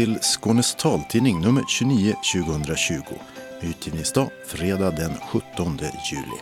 [0.00, 2.94] Till Skånes taltidning nummer 29 2020.
[3.60, 5.78] Utgivningsdag fredag den 17
[6.12, 6.40] juli.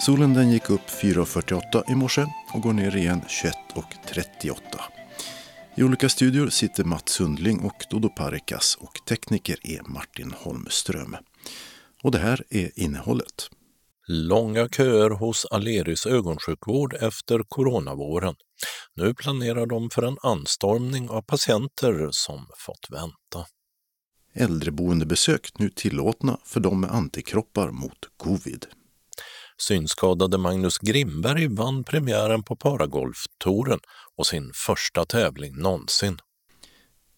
[0.00, 4.54] Solen den gick upp 4.48 i morse och går ner igen 21.38.
[5.74, 11.16] I olika studior sitter Mats Sundling och Dodo Parikas och tekniker är Martin Holmström.
[12.02, 13.50] Och det här är innehållet.
[14.12, 18.34] Långa köer hos Aleris ögonsjukvård efter coronavåren.
[18.94, 23.48] Nu planerar de för en anstormning av patienter som fått vänta.
[24.34, 28.66] Äldreboendebesök nu tillåtna för de med antikroppar mot covid.
[29.58, 33.80] Synskadade Magnus Grimberg vann premiären på Paragolftouren
[34.16, 36.18] och sin första tävling någonsin.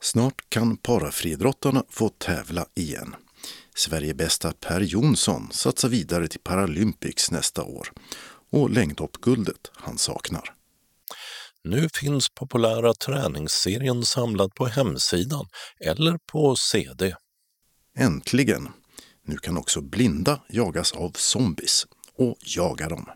[0.02, 3.15] Snart kan parafriidrottarna få tävla igen.
[3.74, 7.88] Sverigebästa Per Jonsson satsar vidare till Paralympics nästa år
[8.51, 10.54] och längdhoppguldet han saknar.
[11.64, 15.46] Nu finns populära träningsserien samlad på hemsidan
[15.80, 17.14] eller på CD.
[17.98, 18.68] Äntligen!
[19.26, 21.86] Nu kan också blinda jagas av zombies
[22.16, 23.07] och jaga dem.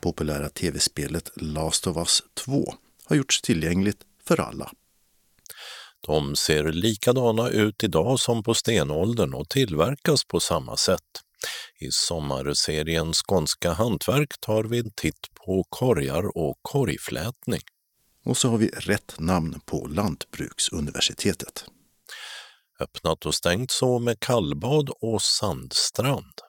[0.00, 2.74] Populära tv-spelet Last of Us 2
[3.08, 4.72] har gjorts tillgängligt för alla.
[6.06, 11.22] De ser likadana ut idag som på stenåldern och tillverkas på samma sätt.
[11.80, 17.60] I sommarserien Skånska hantverk tar vi en titt på korgar och korgflätning.
[18.24, 21.64] Och så har vi rätt namn på Lantbruksuniversitetet.
[22.80, 26.47] Öppnat och stängt så med kallbad och sandstrand.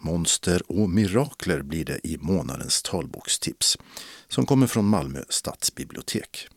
[0.00, 3.76] Monster och mirakler blir det i månadens talbokstips
[4.28, 6.48] som kommer från Malmö stadsbibliotek.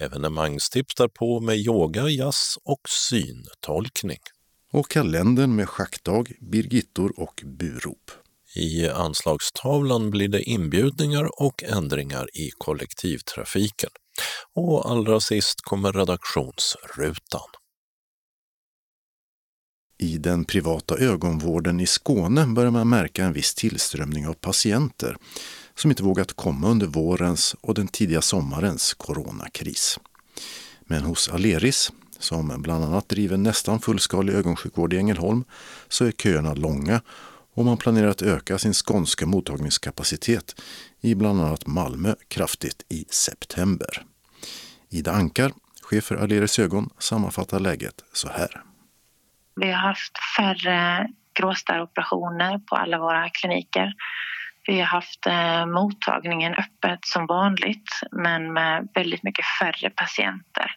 [0.00, 4.18] Evenemangstips därpå med yoga, jazz och syntolkning.
[4.72, 8.10] Och kalendern med schackdag, birgittor och burop.
[8.56, 13.90] I anslagstavlan blir det inbjudningar och ändringar i kollektivtrafiken.
[14.54, 17.48] Och allra sist kommer redaktionsrutan.
[19.98, 25.16] I den privata ögonvården i Skåne börjar man märka en viss tillströmning av patienter
[25.74, 29.98] som inte vågat komma under vårens och den tidiga sommarens coronakris.
[30.80, 35.44] Men hos Aleris, som bland annat driver nästan fullskalig ögonsjukvård i Ängelholm,
[35.88, 37.00] så är köerna långa
[37.54, 40.60] och man planerar att öka sin skånska mottagningskapacitet
[41.00, 44.06] i bland annat Malmö kraftigt i september.
[44.90, 48.64] Ida Ankar, chef för Aleris ögon, sammanfattar läget så här.
[49.56, 53.92] Vi har haft färre gråstarroperationer på alla våra kliniker.
[54.66, 60.70] Vi har haft eh, mottagningen öppet som vanligt men med väldigt mycket färre patienter.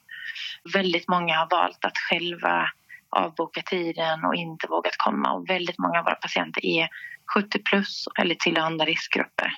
[0.73, 2.69] Väldigt många har valt att själva
[3.09, 6.87] avboka tiden och inte vågat komma och väldigt många av våra patienter är
[7.35, 9.51] 70 plus eller till andra riskgrupper.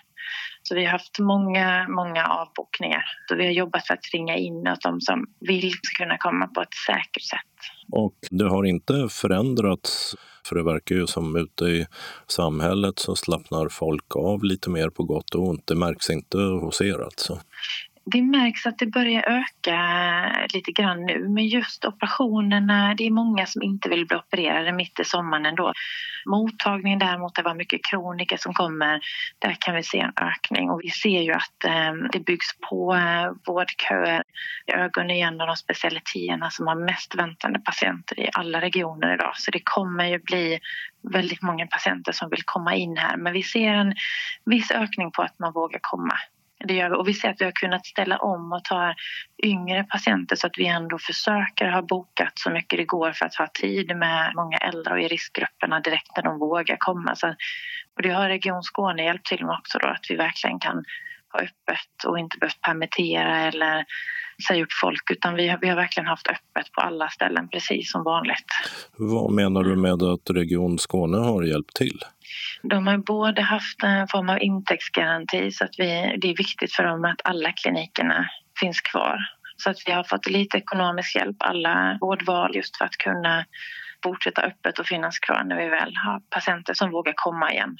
[0.63, 3.03] Så vi har haft många, många avbokningar.
[3.27, 6.47] Så vi har jobbat för att ringa in att de som vill ska kunna komma
[6.47, 7.78] på ett säkert sätt.
[7.91, 10.15] Och det har inte förändrats
[10.49, 11.85] för det verkar ju som ute i
[12.27, 15.67] samhället så slappnar folk av lite mer på gott och ont.
[15.67, 17.39] Det märks inte hos er alltså?
[18.05, 19.77] Det märks att det börjar öka
[20.53, 24.99] lite grann nu, men just operationerna, det är många som inte vill bli opererade mitt
[24.99, 25.73] i sommaren ändå.
[26.25, 29.01] Mottagningen däremot, det var mycket kroniker som kommer,
[29.39, 32.95] där kan vi se en ökning och vi ser ju att eh, det byggs på
[32.95, 34.23] eh, vårdköer.
[34.67, 39.31] Ögon är en av de specialiteterna som har mest väntande patienter i alla regioner idag,
[39.35, 40.59] så det kommer ju bli
[41.13, 43.95] väldigt många patienter som vill komma in här, men vi ser en
[44.45, 46.13] viss ökning på att man vågar komma.
[46.67, 46.95] Det gör vi.
[46.95, 48.93] Och vi ser att vi har kunnat ställa om och ta
[49.43, 53.35] yngre patienter så att vi ändå försöker ha bokat så mycket det går för att
[53.35, 57.15] ha tid med många äldre och i riskgrupperna direkt när de vågar komma.
[57.15, 57.27] Så,
[57.95, 60.83] och det har Region Skåne hjälpt till med också då, att vi verkligen kan
[61.33, 63.85] ha öppet och inte behövt permittera eller
[64.47, 67.91] säga upp folk utan vi har, vi har verkligen haft öppet på alla ställen precis
[67.91, 68.45] som vanligt.
[68.97, 71.99] Vad menar du med att Region Skåne har hjälpt till?
[72.63, 76.83] De har både haft en form av intäktsgaranti så att vi, det är viktigt för
[76.83, 78.29] dem att alla klinikerna
[78.59, 79.17] finns kvar.
[79.57, 83.45] Så att vi har fått lite ekonomisk hjälp, alla vårdval just för att kunna
[84.03, 87.77] fortsätta öppet och finnas kvar när vi väl har patienter som vågar komma igen.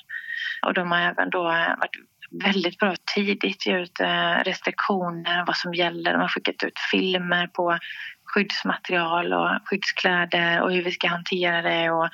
[0.65, 1.95] Och de har även då eh, varit
[2.43, 6.11] väldigt bra tidigt ge ut eh, restriktioner, vad som gäller.
[6.11, 7.77] De har skickat ut filmer på
[8.23, 12.09] skyddsmaterial och skyddskläder och hur vi ska hantera det och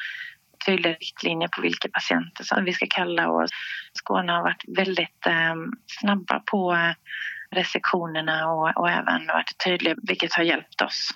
[0.65, 3.29] tydliga riktlinjer på vilka patienter som vi ska kalla.
[3.29, 3.47] Och
[3.93, 5.55] Skåne har varit väldigt eh,
[5.87, 6.77] snabba på
[7.51, 11.09] restriktionerna och, och även varit tydliga, vilket har hjälpt oss.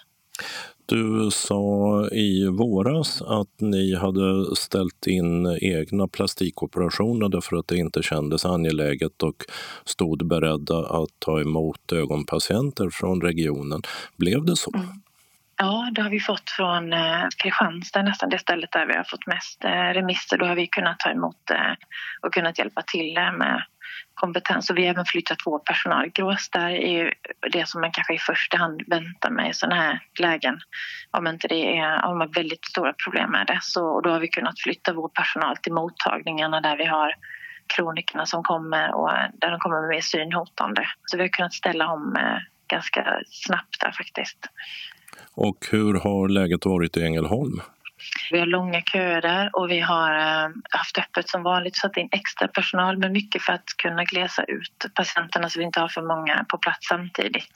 [0.86, 8.04] Du sa i våras att ni hade ställt in egna plastikoperationer därför att det inte
[8.04, 9.36] kändes angeläget och
[9.86, 13.81] stod beredda att ta emot ögonpatienter från regionen.
[14.18, 14.72] Blev det så?
[14.75, 14.88] Mm.
[15.61, 19.27] Ja, det har vi fått från eh, Kristianstad, nästan det stället där vi har fått
[19.27, 20.38] mest eh, remisser.
[20.38, 21.73] Då har vi kunnat ta emot eh,
[22.21, 23.63] och kunnat hjälpa till med
[24.13, 24.69] kompetens.
[24.69, 26.11] Och vi har även flyttat vår personal.
[26.51, 27.11] Där är ju
[27.51, 30.59] det som man kanske i första hand väntar med i sådana här lägen.
[31.11, 33.59] Om inte det är, om man har väldigt stora problem med det.
[33.61, 37.15] Så, och då har vi kunnat flytta vår personal till mottagningarna där vi har
[37.75, 40.88] kronikerna som kommer och där de kommer med synhotande.
[41.06, 44.50] Så vi har kunnat ställa om eh, ganska snabbt där faktiskt.
[45.33, 47.62] Och hur har läget varit i Ängelholm?
[48.31, 52.10] Vi har långa köer där och vi har eh, haft öppet som vanligt, satt in
[52.12, 56.01] extra personal men mycket för att kunna glesa ut patienterna så vi inte har för
[56.01, 57.51] många på plats samtidigt.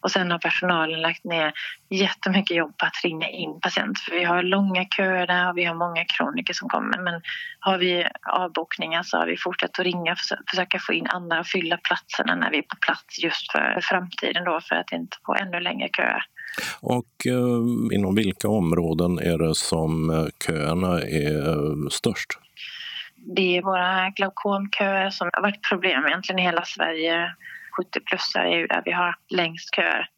[0.00, 1.52] Och sen har personalen lagt ner
[1.90, 5.64] jättemycket jobb på att ringa in patienter för vi har långa köer där och vi
[5.64, 6.98] har många kroniker som kommer.
[6.98, 7.22] Men
[7.60, 10.18] har vi avbokningar så har vi fortsatt att ringa och
[10.50, 14.44] försöka få in andra och fylla platserna när vi är på plats just för framtiden
[14.44, 16.24] då för att inte få ännu längre köer.
[16.80, 22.38] Och eh, inom vilka områden är det som eh, köerna är eh, störst?
[23.16, 27.34] Det är våra glaukomköer som har varit problem egentligen i hela Sverige.
[27.78, 30.08] 70-plussare är ju där vi har längst köer.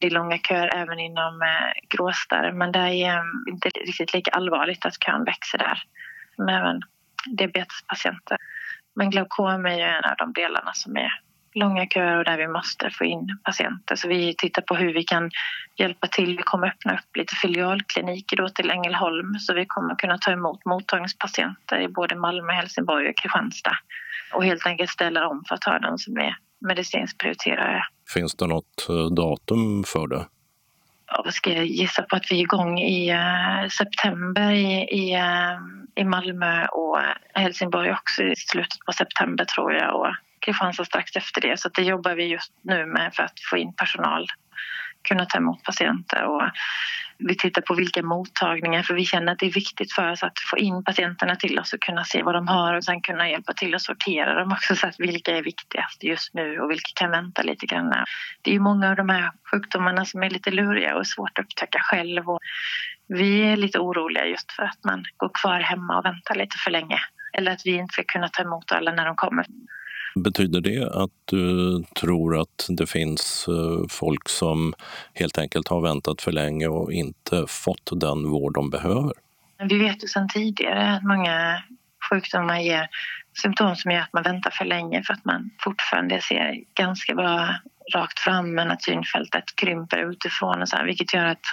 [0.00, 4.30] Det är långa köer även inom eh, gråstarr men det är eh, inte riktigt lika
[4.30, 5.82] allvarligt att kön växer där.
[6.36, 6.80] Men även
[7.26, 8.36] diabetespatienter.
[8.94, 11.20] Men glaukom är ju en av de delarna som är
[11.56, 13.96] långa köer och där vi måste få in patienter.
[13.96, 15.30] Så vi tittar på hur vi kan
[15.76, 16.36] hjälpa till.
[16.36, 20.64] Vi kommer öppna upp lite filialkliniker då till Ängelholm så vi kommer kunna ta emot
[20.64, 23.76] mottagningspatienter i både Malmö, Helsingborg och Kristianstad
[24.32, 27.82] och helt enkelt ställa om för att ha de som är medicinskt prioriterade.
[28.14, 30.26] Finns det något eh, datum för det?
[31.06, 35.58] Ja, ska jag gissa på att vi är igång i uh, september i, i, uh,
[35.94, 36.98] i Malmö och
[37.34, 40.00] Helsingborg också i slutet på september tror jag.
[40.00, 40.14] Och
[40.46, 41.60] Kristianstad strax efter det.
[41.60, 44.26] Så det jobbar vi just nu med för att få in personal,
[45.08, 46.24] kunna ta emot patienter.
[46.24, 46.42] Och
[47.18, 50.38] vi tittar på vilka mottagningar, för vi känner att det är viktigt för oss att
[50.50, 53.52] få in patienterna till oss och kunna se vad de har och sen kunna hjälpa
[53.52, 57.10] till att sortera dem också så att vilka är viktigast just nu och vilka kan
[57.10, 57.94] vänta lite grann.
[58.42, 61.44] Det är ju många av de här sjukdomarna som är lite luriga och svårt att
[61.44, 62.40] upptäcka själv och
[63.08, 66.70] vi är lite oroliga just för att man går kvar hemma och väntar lite för
[66.70, 67.00] länge
[67.32, 69.46] eller att vi inte ska kunna ta emot alla när de kommer.
[70.24, 74.74] Betyder det att du tror att det finns eh, folk som
[75.14, 79.12] helt enkelt har väntat för länge och inte fått den vård de behöver?
[79.68, 81.62] Vi vet ju sedan tidigare att många
[82.10, 82.88] sjukdomar ger
[83.42, 87.54] symptom som gör att man väntar för länge för att man fortfarande ser ganska bra
[87.94, 91.46] rakt fram men att synfältet krymper utifrån och så här, vilket gör att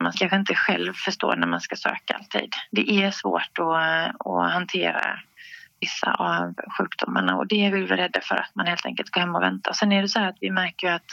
[0.00, 2.52] man kanske inte själv förstår när man ska söka alltid.
[2.70, 5.20] Det är svårt att, att hantera
[5.80, 9.34] vissa av sjukdomarna och det är vi rädda för att man helt enkelt går hem
[9.34, 9.72] och väntar.
[9.72, 11.10] Sen är det så att vi märker att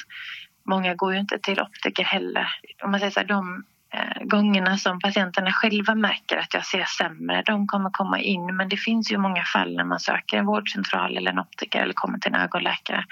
[0.65, 2.47] många går ju inte till optiker heller.
[2.83, 3.63] Om man säger så här, de
[3.93, 8.55] eh, gångerna som patienterna själva märker att jag ser sämre, de kommer komma in.
[8.55, 11.93] Men det finns ju många fall när man söker en vårdcentral eller en optiker eller
[11.93, 13.05] kommer till en ögonläkare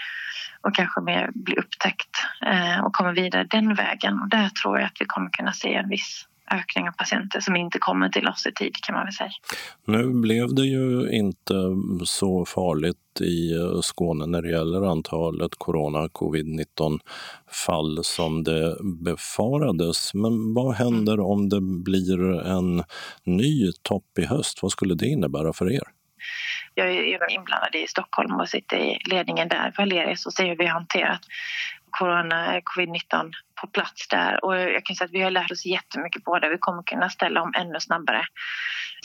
[0.61, 2.09] och kanske mer blir upptäckt
[2.45, 4.19] eh, och kommer vidare den vägen.
[4.19, 7.55] Och där tror jag att vi kommer kunna se en viss ökning av patienter som
[7.55, 9.31] inte kommer till oss i tid kan man väl säga.
[9.85, 11.53] Nu blev det ju inte
[12.05, 16.99] så farligt i Skåne när det gäller antalet corona, covid-19
[17.67, 20.13] fall som det befarades.
[20.13, 21.25] Men vad händer mm.
[21.25, 22.83] om det blir en
[23.23, 24.63] ny topp i höst?
[24.63, 25.83] Vad skulle det innebära för er?
[26.73, 30.57] Jag är inblandad i Stockholm och sitter i ledningen där för Aleris och ser hur
[30.57, 31.21] vi har hanterat
[31.91, 33.31] corona, covid-19
[33.61, 34.45] på plats där.
[34.45, 36.49] Och jag kan säga att vi har lärt oss jättemycket på det.
[36.49, 38.25] Vi kommer kunna ställa om ännu snabbare.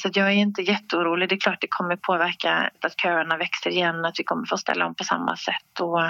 [0.02, 1.28] Så jag är inte jätteorolig.
[1.28, 4.86] Det är klart det kommer påverka att köerna växer igen, att vi kommer få ställa
[4.86, 6.00] om på samma sätt och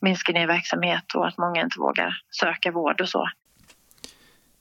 [0.00, 3.28] minska ner verksamhet och att många inte vågar söka vård och så.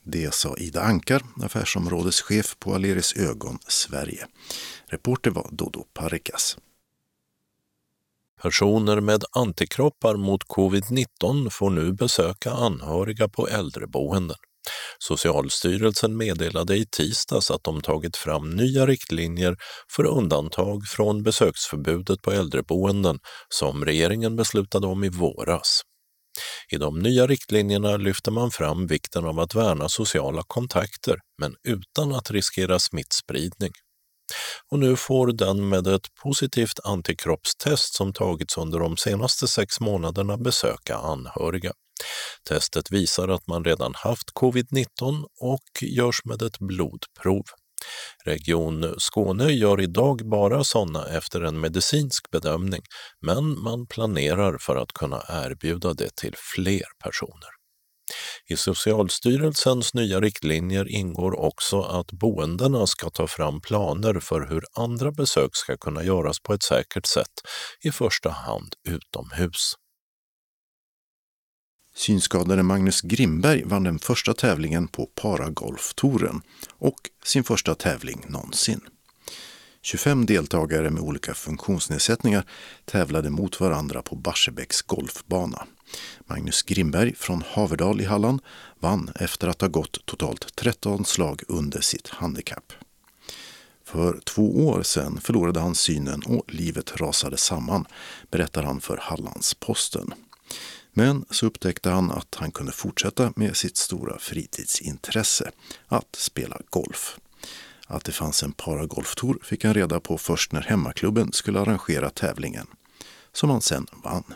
[0.06, 4.26] Det sa Ida Ankar, affärsområdeschef på Aleris Ögon Sverige.
[4.88, 6.58] Reporter var Dodo Parikas.
[8.44, 14.38] Personer med antikroppar mot covid-19 får nu besöka anhöriga på äldreboenden.
[15.00, 19.56] Socialstyrelsen meddelade i tisdags att de tagit fram nya riktlinjer
[19.96, 23.20] för undantag från besöksförbudet på äldreboenden
[23.50, 25.82] som regeringen beslutade om i våras.
[26.70, 32.16] I de nya riktlinjerna lyfter man fram vikten av att värna sociala kontakter men utan
[32.16, 33.72] att riskera smittspridning
[34.72, 40.38] och nu får den med ett positivt antikroppstest som tagits under de senaste sex månaderna
[40.38, 41.72] besöka anhöriga.
[42.50, 47.44] Testet visar att man redan haft covid-19 och görs med ett blodprov.
[48.26, 52.82] Region Skåne gör idag bara sådana efter en medicinsk bedömning,
[53.22, 57.63] men man planerar för att kunna erbjuda det till fler personer.
[58.50, 65.12] I Socialstyrelsens nya riktlinjer ingår också att boendena ska ta fram planer för hur andra
[65.12, 67.34] besök ska kunna göras på ett säkert sätt,
[67.84, 69.74] i första hand utomhus.
[71.96, 76.42] Synskadade Magnus Grimberg vann den första tävlingen på Paragolftouren
[76.78, 78.82] och sin första tävling någonsin.
[79.82, 82.46] 25 deltagare med olika funktionsnedsättningar
[82.86, 85.68] tävlade mot varandra på Barsebäcks golfbana.
[86.26, 88.42] Magnus Grimberg från Haverdal i Halland
[88.80, 92.74] vann efter att ha gått totalt 13 slag under sitt handikapp.
[93.86, 97.86] För två år sedan förlorade han synen och livet rasade samman,
[98.32, 100.14] berättar han för Hallandsposten.
[100.94, 105.52] Men så upptäckte han att han kunde fortsätta med sitt stora fritidsintresse,
[105.88, 107.18] att spela golf.
[107.88, 112.68] Att det fanns en paragolftour fick han reda på först när hemmaklubben skulle arrangera tävlingen,
[113.34, 114.34] som han sen vann.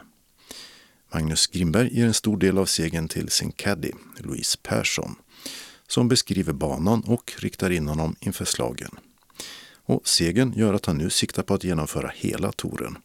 [1.14, 5.16] Magnus Grimberg ger en stor del av segern till sin caddy, Louise Persson,
[5.88, 8.92] som beskriver banan och riktar in honom inför slagen.
[9.86, 12.98] Och segern gör att han nu siktar på att genomföra hela touren,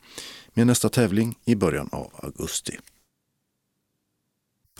[0.54, 2.78] med nästa tävling i början av augusti.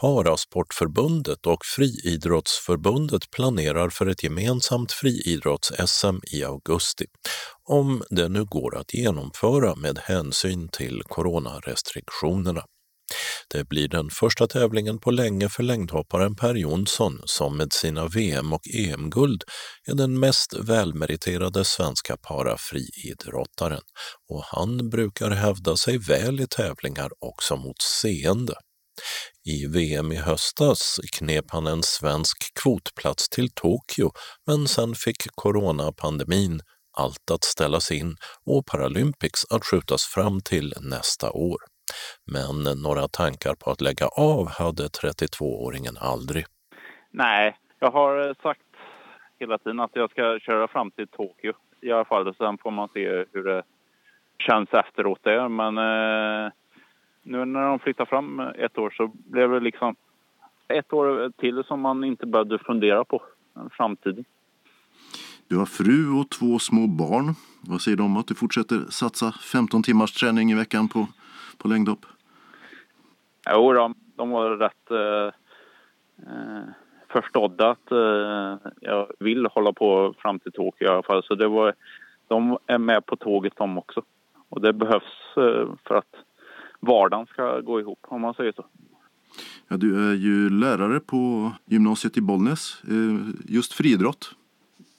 [0.01, 7.05] Parasportförbundet och Friidrottsförbundet planerar för ett gemensamt friidrotts-SM i augusti,
[7.65, 12.65] om det nu går att genomföra med hänsyn till coronarestriktionerna.
[13.49, 18.53] Det blir den första tävlingen på länge för längdhopparen Per Jonsson som med sina VM
[18.53, 19.45] och EM-guld
[19.87, 23.83] är den mest välmeriterade svenska parafriidrottaren
[24.29, 28.55] och han brukar hävda sig väl i tävlingar också mot seende.
[29.45, 34.11] I VM i höstas knep han en svensk kvotplats till Tokyo
[34.47, 36.61] men sen fick coronapandemin
[36.99, 38.17] allt att ställas in
[38.47, 41.72] och Paralympics att skjutas fram till nästa år.
[42.25, 46.45] Men några tankar på att lägga av hade 32-åringen aldrig.
[47.11, 48.61] Nej, jag har sagt
[49.39, 52.35] hela tiden att jag ska köra fram till Tokyo i alla fall.
[52.35, 53.63] Sen får man se hur det
[54.39, 55.49] känns efteråt där.
[55.49, 56.53] Men eh,
[57.23, 59.97] nu när de flyttar fram ett år så blev det liksom
[60.69, 63.23] ett år till som man inte behövde fundera på
[63.71, 64.25] framtiden.
[65.49, 67.35] Du har fru och två små barn.
[67.61, 71.07] Vad säger de om att du fortsätter satsa 15 timmars träning i veckan på,
[71.63, 72.07] på längdhopp?
[73.51, 75.35] Jo, de, de var rätt eh,
[76.29, 76.65] eh,
[77.09, 81.23] förstådda att eh, jag vill hålla på fram till Tokyo i alla fall.
[81.23, 81.75] Så det var,
[82.29, 84.03] de är med på tåget de också.
[84.49, 86.15] Och det behövs eh, för att
[86.81, 88.65] vardagen ska gå ihop om man säger så.
[89.69, 94.35] Ja, du är ju lärare på gymnasiet i Bollnäs, eh, just friidrott.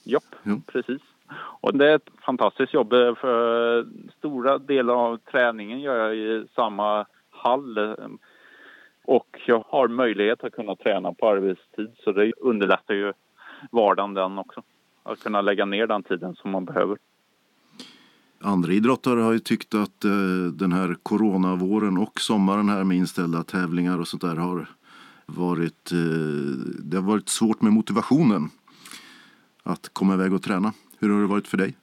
[0.03, 0.61] Japp, ja.
[0.67, 1.01] precis.
[1.35, 3.85] Och det är ett fantastiskt jobb för
[4.17, 7.77] stora delar av träningen gör jag i samma hall
[9.05, 13.13] och jag har möjlighet att kunna träna på arbetstid så det underlättar ju
[13.71, 14.63] vardagen den också.
[15.03, 16.97] Att kunna lägga ner den tiden som man behöver.
[18.41, 20.11] Andra idrottare har ju tyckt att eh,
[20.53, 24.67] den här coronavåren och sommaren här med inställda tävlingar och sånt där har
[25.25, 25.97] varit, eh,
[26.83, 28.49] det har varit svårt med motivationen
[29.63, 30.73] att komma iväg och träna.
[31.03, 31.75] Hur har det varit för dig?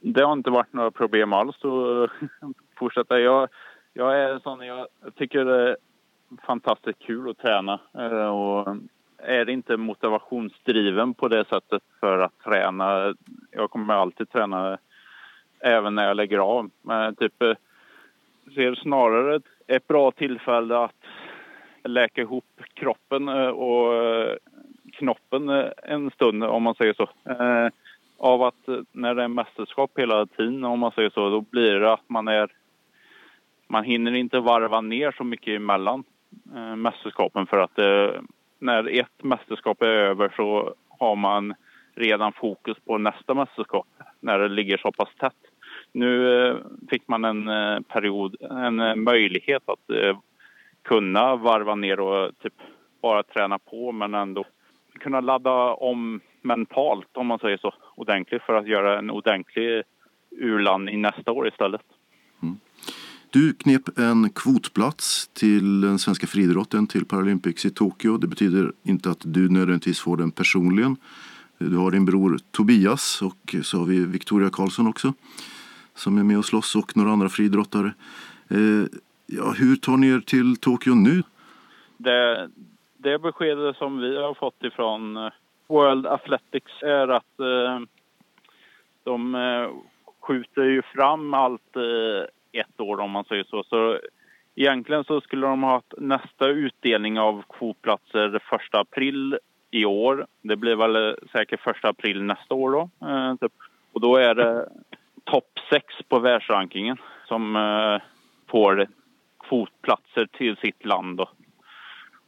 [0.00, 2.28] Det har inte varit några problem alls att eh,
[2.78, 3.20] fortsätta.
[3.20, 3.48] Jag,
[3.92, 5.76] jag är sån, jag tycker det är
[6.46, 8.76] fantastiskt kul att träna eh, och
[9.18, 13.14] är inte motivationsdriven på det sättet för att träna.
[13.50, 14.78] Jag kommer alltid träna
[15.60, 16.70] även när jag lägger av.
[16.82, 17.54] Men typ, eh,
[18.54, 21.04] ser snarare ett bra tillfälle att
[21.84, 22.44] läka ihop
[22.74, 23.92] kroppen och
[24.92, 25.48] knoppen
[25.82, 27.08] en stund, om man säger så.
[28.22, 31.74] Av att eh, när det är mästerskap hela tiden, om man säger så, då blir
[31.74, 32.52] det att man är...
[33.68, 36.04] Man hinner inte varva ner så mycket emellan
[36.54, 38.20] eh, mästerskapen för att eh,
[38.58, 41.54] när ett mästerskap är över så har man
[41.94, 43.86] redan fokus på nästa mästerskap
[44.20, 45.32] när det ligger så pass tätt.
[45.92, 46.56] Nu eh,
[46.90, 50.16] fick man en eh, period, en eh, möjlighet att
[50.82, 52.54] kunna varva ner och typ
[53.02, 54.44] bara träna på men ändå
[55.00, 59.82] kunna ladda om mentalt om man säger så ordentligt för att göra en ordentlig
[60.30, 61.82] urlandning nästa år istället.
[62.42, 62.56] Mm.
[63.30, 68.16] Du knep en kvotplats till den svenska friidrotten till Paralympics i Tokyo.
[68.16, 70.96] Det betyder inte att du nödvändigtvis får den personligen.
[71.58, 75.12] Du har din bror Tobias och så har vi Victoria Karlsson också
[75.94, 77.94] som är med och slåss och några andra friidrottare.
[78.48, 78.84] Eh,
[79.26, 81.22] ja, hur tar ni er till Tokyo nu?
[81.96, 82.48] Det,
[83.02, 85.32] det beskedet som vi har fått ifrån eh,
[85.66, 87.80] World Athletics är att eh,
[89.04, 89.70] de eh,
[90.20, 93.64] skjuter ju fram allt eh, ett år om man säger så.
[93.64, 93.98] Så
[94.54, 98.42] egentligen så skulle de ha haft nästa utdelning av kvotplatser 1
[98.72, 99.38] april
[99.70, 100.26] i år.
[100.42, 103.06] Det blir väl eh, säkert 1 april nästa år då.
[103.08, 103.52] Eh, typ.
[103.92, 104.68] Och då är det
[105.24, 106.96] topp sex på världsrankingen
[107.28, 108.02] som eh,
[108.50, 108.86] får
[109.38, 111.16] kvotplatser till sitt land.
[111.16, 111.28] Då.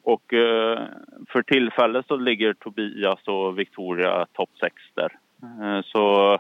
[0.05, 0.89] Och eh,
[1.29, 5.19] för tillfället så ligger Tobias och Victoria topp sex där.
[5.43, 6.39] Eh, så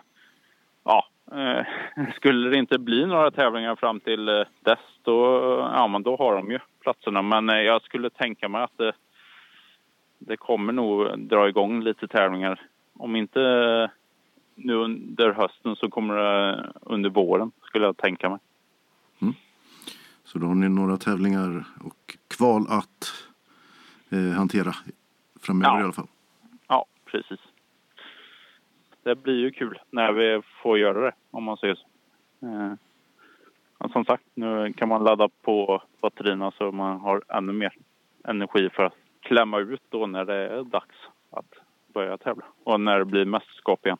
[0.84, 1.66] ja, eh,
[2.16, 4.26] skulle det inte bli några tävlingar fram till
[4.60, 5.18] dess då,
[5.74, 7.22] ja, men då har de ju platserna.
[7.22, 8.92] Men jag skulle tänka mig att det,
[10.18, 12.60] det kommer nog dra igång lite tävlingar.
[12.98, 13.40] Om inte
[14.54, 18.38] nu under hösten så kommer det under våren skulle jag tänka mig.
[19.22, 19.34] Mm.
[20.24, 23.24] Så då har ni några tävlingar och kval att
[24.16, 24.74] hantera
[25.40, 25.80] framöver ja.
[25.80, 26.08] i alla fall?
[26.68, 27.40] Ja, precis.
[29.02, 31.86] Det blir ju kul när vi får göra det om man säger så.
[32.46, 32.72] Eh,
[33.92, 37.74] som sagt, nu kan man ladda på batterierna så man har ännu mer
[38.28, 40.96] energi för att klämma ut då när det är dags
[41.30, 41.46] att
[41.94, 43.98] börja tävla och när det blir mästerskap igen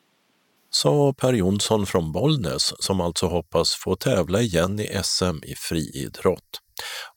[0.75, 6.61] sa Per Jonsson från Bollnäs som alltså hoppas få tävla igen i SM i friidrott.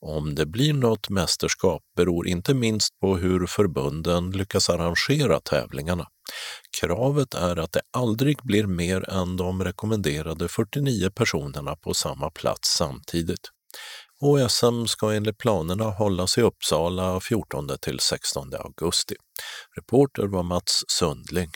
[0.00, 6.06] Om det blir något mästerskap beror inte minst på hur förbunden lyckas arrangera tävlingarna.
[6.80, 12.76] Kravet är att det aldrig blir mer än de rekommenderade 49 personerna på samma plats
[12.76, 13.50] samtidigt.
[14.20, 19.14] Och SM ska enligt planerna hållas i Uppsala 14 till 16 augusti.
[19.76, 21.50] Reporter var Mats Sundling.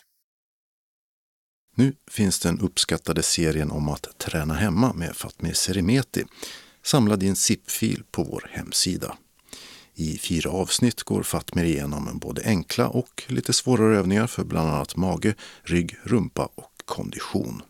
[1.76, 6.24] Nu finns den uppskattade serien om att träna hemma med Fatmir Serimeti
[6.82, 9.16] samlad i en zip-fil på vår hemsida.
[9.94, 14.96] I fyra avsnitt går Fatmir igenom både enkla och lite svårare övningar för bland annat
[14.96, 17.62] mage, rygg, rumpa och kondition.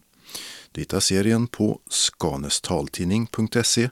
[0.72, 3.90] Du hittar serien på skanestaltidning.se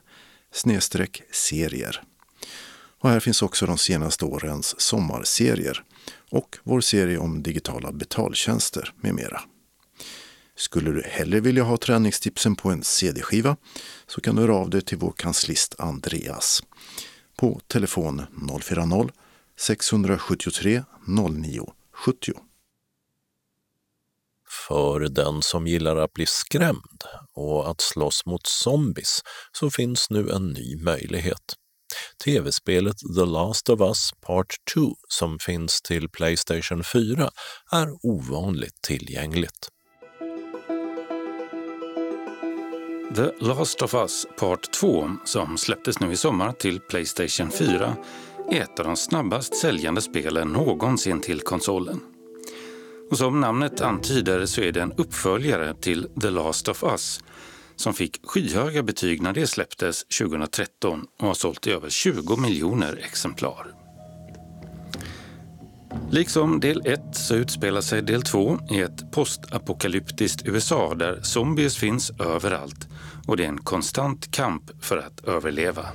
[0.51, 2.03] snedstreck serier.
[2.99, 5.83] Och här finns också de senaste årens sommarserier
[6.29, 9.41] och vår serie om digitala betaltjänster med mera.
[10.61, 13.57] Skulle du hellre vilja ha träningstipsen på en CD-skiva
[14.07, 16.63] så kan du höra av dig till vår kanslist Andreas
[17.35, 18.21] på telefon
[19.57, 22.33] 040-673 09 70.
[24.67, 29.21] För den som gillar att bli skrämd och att slåss mot zombies
[29.51, 31.55] så finns nu en ny möjlighet.
[32.23, 37.31] Tv-spelet The Last of Us Part 2 som finns till Playstation 4
[37.71, 39.69] är ovanligt tillgängligt.
[43.15, 47.95] The Last of Us Part 2, som släpptes nu i sommar till Playstation 4,
[48.51, 51.99] är ett av de snabbast säljande spelen någonsin till konsolen.
[53.09, 57.19] Och som namnet antyder så är det en uppföljare till The Last of Us
[57.75, 62.99] som fick skyhöga betyg när det släpptes 2013 och har sålt i över 20 miljoner
[63.05, 63.80] exemplar.
[66.11, 72.11] Liksom del 1 så utspelar sig del 2 i ett postapokalyptiskt USA där zombies finns
[72.19, 72.87] överallt
[73.27, 75.85] och det är en konstant kamp för att överleva.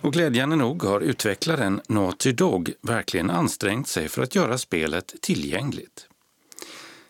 [0.00, 6.08] Och glädjande nog har utvecklaren Naughty Dog verkligen ansträngt sig för att göra spelet tillgängligt.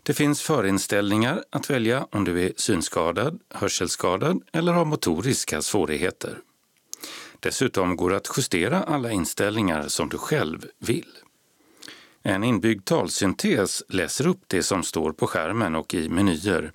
[0.05, 6.39] Det finns förinställningar att välja om du är synskadad, hörselskadad eller har motoriska svårigheter.
[7.41, 11.09] Dessutom går det att justera alla inställningar som du själv vill.
[12.23, 16.73] En inbyggd talsyntes läser upp det som står på skärmen och i menyer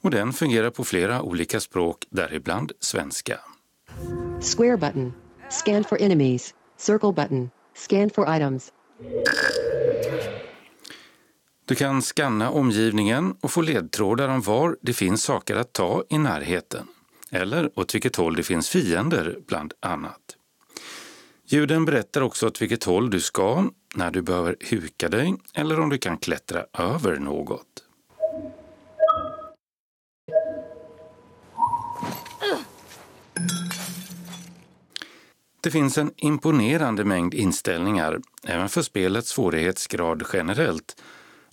[0.00, 3.40] och den fungerar på flera olika språk, däribland svenska.
[4.56, 5.12] Square button.
[5.50, 6.54] Scan for enemies.
[6.76, 7.50] Circle button.
[7.74, 8.72] Scan for items.
[11.68, 16.18] Du kan skanna omgivningen och få ledtrådar om var det finns saker att ta i
[16.18, 16.86] närheten
[17.30, 20.20] eller åt vilket håll det finns fiender, bland annat.
[21.46, 25.88] Ljuden berättar också åt vilket håll du ska, när du behöver huka dig eller om
[25.88, 27.82] du kan klättra över något.
[35.60, 41.02] Det finns en imponerande mängd inställningar, även för spelets svårighetsgrad generellt,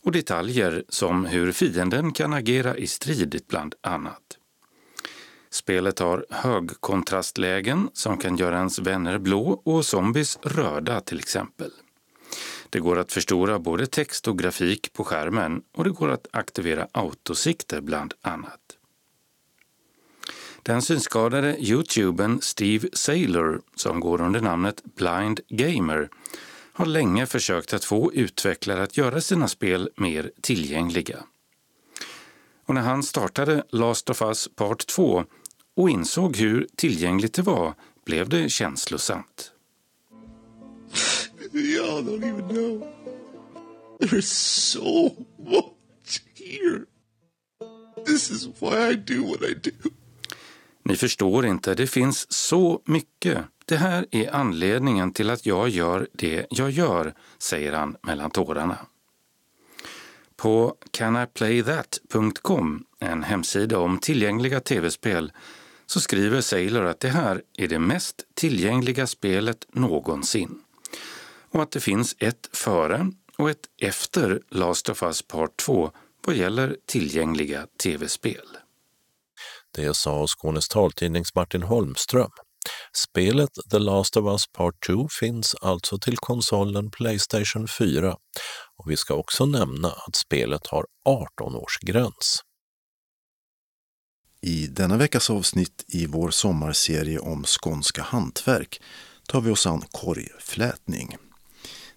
[0.03, 4.37] och detaljer som hur fienden kan agera i strid bland annat.
[5.49, 11.71] Spelet har högkontrastlägen som kan göra ens vänner blå och zombies röda till exempel.
[12.69, 16.87] Det går att förstora både text och grafik på skärmen och det går att aktivera
[16.91, 18.59] autosikte bland annat.
[20.63, 26.09] Den synskadade youtubern Steve Saylor, som går under namnet Blind Gamer,
[26.73, 31.23] har länge försökt att få utvecklare att göra sina spel mer tillgängliga.
[32.65, 35.25] Och när han startade Last of Us Part 2
[35.75, 37.73] och insåg hur tillgängligt det var
[38.05, 39.51] blev det känslosamt.
[41.53, 42.87] Y'all don't even know.
[43.99, 44.27] There's
[44.71, 46.85] so much here.
[48.05, 49.89] This is why I do what I do.
[50.85, 53.45] Ni förstår inte, det finns så mycket.
[53.65, 58.77] Det här är anledningen till att jag gör det jag gör, säger han mellan tårarna.
[60.35, 65.31] På caniplaythat.com, en hemsida om tillgängliga tv-spel,
[65.85, 70.61] så skriver Sailor att det här är det mest tillgängliga spelet någonsin.
[71.49, 75.91] Och att det finns ett före och ett efter Last of Us Part 2
[76.25, 78.57] vad gäller tillgängliga tv-spel.
[79.71, 82.31] Det sa Skånes taltidnings Martin Holmström.
[82.97, 88.15] Spelet The Last of Us Part 2 finns alltså till konsolen Playstation 4
[88.77, 92.41] och vi ska också nämna att spelet har 18-årsgräns.
[94.41, 98.81] I denna veckas avsnitt i vår sommarserie om skånska hantverk
[99.27, 101.17] tar vi oss an korgflätning.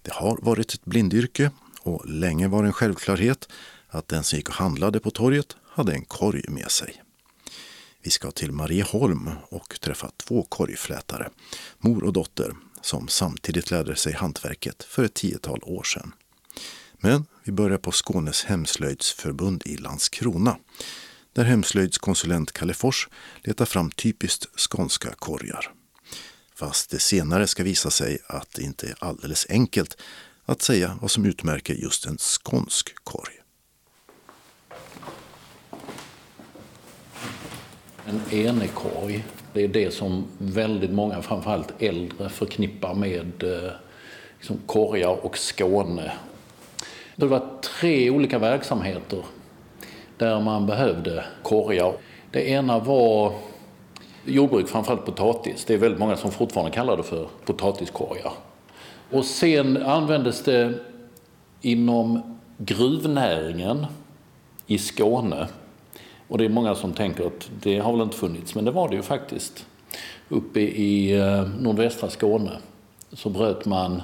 [0.03, 1.51] Det har varit ett blindyrke
[1.81, 3.49] och länge var en självklarhet
[3.89, 7.03] att den som gick och handlade på torget hade en korg med sig.
[8.07, 11.31] Vi ska till Marieholm och träffa två korgflätare,
[11.79, 16.13] mor och dotter, som samtidigt lärde sig hantverket för ett tiotal år sedan.
[16.99, 20.57] Men vi börjar på Skånes hemslöjdsförbund i Landskrona,
[21.33, 23.09] där hemslöjdskonsulent Kalle Fors
[23.43, 25.73] letar fram typiskt skånska korgar.
[26.55, 29.97] Fast det senare ska visa sig att det inte är alldeles enkelt
[30.45, 33.46] att säga vad som utmärker just en skånsk korg.
[38.09, 43.71] En enekorg, det är det som väldigt många, framförallt äldre, förknippar med eh,
[44.39, 46.13] liksom korgar och Skåne.
[47.17, 47.43] Det var
[47.81, 49.25] tre olika verksamheter
[50.17, 51.93] där man behövde korgar.
[52.31, 53.33] Det ena var
[54.25, 55.65] jordbruk, framförallt potatis.
[55.65, 58.33] Det är väldigt många som fortfarande kallar det för potatiskorgar.
[59.11, 60.75] Och sen användes det
[61.61, 63.87] inom gruvnäringen
[64.67, 65.49] i Skåne
[66.29, 68.89] och det är många som tänker att det har väl inte funnits, men det var
[68.89, 69.67] det ju faktiskt.
[70.29, 72.51] Uppe i eh, nordvästra Skåne
[73.13, 74.03] så bröt man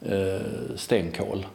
[0.00, 0.40] eh,
[0.76, 1.46] stenkol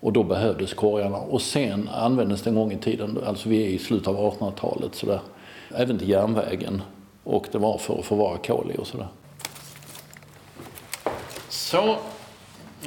[0.00, 1.16] och då behövdes korgarna.
[1.16, 4.94] Och sen användes det en gång i tiden, alltså vi är i slutet av 1800-talet,
[4.94, 5.20] sådär,
[5.74, 6.82] även till järnvägen.
[7.24, 9.08] Och det var för att förvara kol i och sådär.
[11.48, 11.96] Så,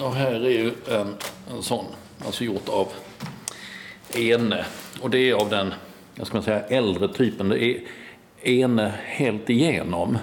[0.02, 1.16] och här är ju en,
[1.52, 1.86] en sån,
[2.26, 2.88] alltså gjort av
[4.16, 4.66] ene.
[5.02, 5.74] Och det är av den
[6.22, 7.82] jag ska säga, äldre typen, det är
[8.44, 10.18] ene helt igenom.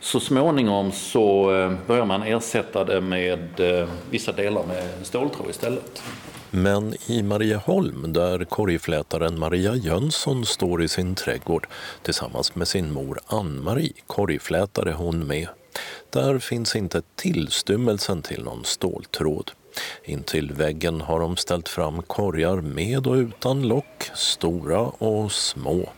[0.00, 6.02] Så småningom så eh, börjar man ersätta det med eh, vissa delar med ståltråd istället.
[6.50, 11.66] Men i Marieholm, där korgflätaren Maria Jönsson står i sin trädgård
[12.02, 15.48] tillsammans med sin mor Ann-Marie, korgflätare hon med,
[16.10, 19.50] där finns inte tillstymmelsen till någon ståltråd.
[20.04, 25.88] Intill väggen har de ställt fram korgar med och utan lock, stora och små.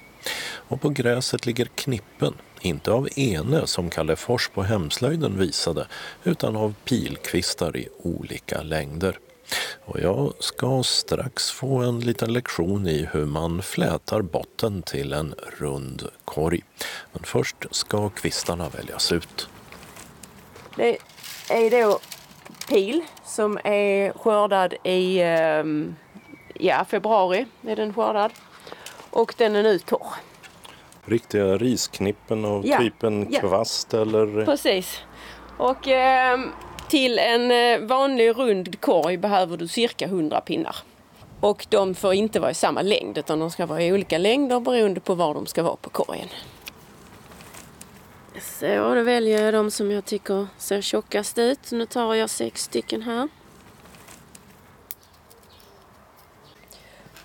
[0.69, 5.87] Och på gräset ligger knippen, inte av ene som Kalle Fors på hemslöjden visade,
[6.25, 9.19] utan av pilkvistar i olika längder.
[9.85, 15.35] Och jag ska strax få en liten lektion i hur man flätar botten till en
[15.59, 16.65] rund korg.
[17.13, 19.49] Men först ska kvistarna väljas ut.
[20.77, 20.99] Det
[21.49, 21.99] är då
[22.69, 25.97] pil som är skördad i ehm,
[26.55, 27.47] ja, februari.
[27.67, 28.33] Är den skördad.
[29.11, 30.07] Och den är nu torr.
[31.05, 33.41] Riktiga risknippen av Ja, typen ja.
[33.41, 34.45] kvast eller?
[34.45, 35.03] Precis.
[35.57, 36.53] Och ehm,
[36.89, 40.77] till en eh, vanlig rund korg behöver du cirka 100 pinnar.
[41.41, 44.61] Och de får inte vara i samma längd utan de ska vara i olika längder
[44.61, 46.29] beroende på var de ska vara på korgen.
[48.43, 51.71] Så, då väljer jag de som jag tycker ser tjockast ut.
[51.73, 53.29] Nu tar jag sex stycken här.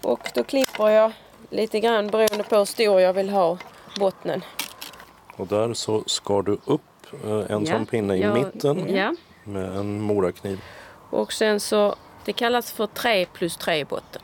[0.01, 1.11] Och då klipper jag
[1.49, 3.57] lite grann beroende på hur stor jag vill ha
[3.99, 4.43] bottnen.
[5.35, 6.81] Och där så skar du upp
[7.25, 9.15] eh, en sån pinne i Ja, mitten Ja.
[9.43, 10.61] med en morakniv.
[11.09, 11.95] Och sen så,
[12.25, 14.21] det kallas för 3 plus 3 botten.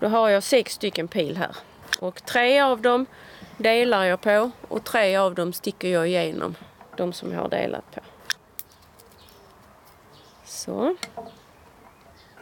[0.00, 1.56] Då har jag sex stycken pil här.
[2.00, 3.06] Och tre av dem
[3.62, 6.54] delar jag på och tre av dem sticker jag igenom.
[6.96, 8.00] De som jag har delat på.
[10.44, 10.96] Så.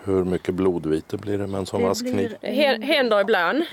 [0.05, 2.37] Hur mycket blodvite blir det med en sån vass kniv?
[2.41, 3.65] Det händer ibland.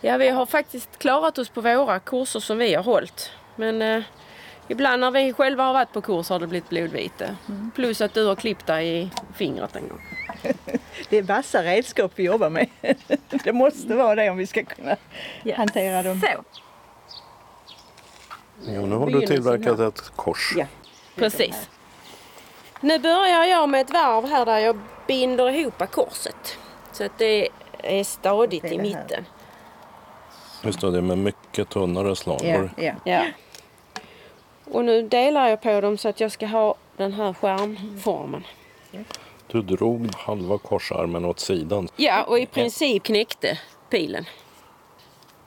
[0.00, 3.30] Ja, vi har faktiskt klarat oss på våra kurser som vi har hållit.
[3.56, 4.02] Men eh,
[4.68, 7.36] ibland när vi själva har varit på kurs har det blivit blodvite.
[7.74, 10.00] Plus att du har klippt dig i fingret en gång.
[11.08, 12.68] Det är vassa redskap vi jobbar med.
[13.44, 14.96] Det måste vara det om vi ska kunna
[15.56, 16.20] hantera dem.
[16.20, 16.26] Så,
[18.66, 20.54] Jo, nu har du tillverkat ett kors.
[20.56, 20.66] Ja.
[21.14, 21.68] precis.
[22.80, 26.58] Nu börjar jag med ett varv här där jag binder ihop korset.
[26.92, 27.48] Så att det
[27.82, 29.02] är stadigt Det är i det här.
[29.02, 29.24] mitten.
[30.62, 32.70] Just det, det är med mycket tunnare slagor.
[32.76, 32.92] Ja, ja.
[33.04, 33.22] Ja.
[34.64, 38.44] Och nu delar jag på dem så att jag ska ha den här skärmformen.
[39.52, 41.88] Du drog halva korsarmen åt sidan.
[41.96, 43.58] Ja, och i princip knäckte
[43.90, 44.24] pilen.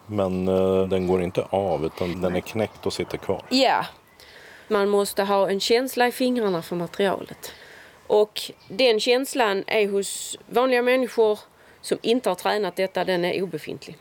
[0.07, 3.41] Men eh, den går inte av utan den är knäckt och sitter kvar.
[3.49, 3.85] Ja,
[4.67, 7.51] man måste ha en känsla i fingrarna för materialet.
[8.07, 11.39] Och den känslan är hos vanliga människor
[11.81, 13.97] som inte har tränat detta, den är obefintlig.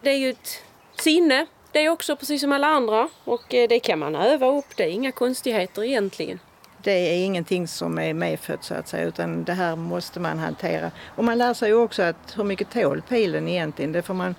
[0.00, 0.64] Det är ju ett
[1.00, 3.08] sinne, det är också precis som alla andra.
[3.24, 6.38] Och eh, det kan man öva upp, det är inga konstigheter egentligen.
[6.82, 10.90] Det är ingenting som är medfött så att säga utan det här måste man hantera.
[11.16, 13.92] Och man lär sig ju också att hur mycket tål pilen egentligen.
[13.92, 14.34] Det får man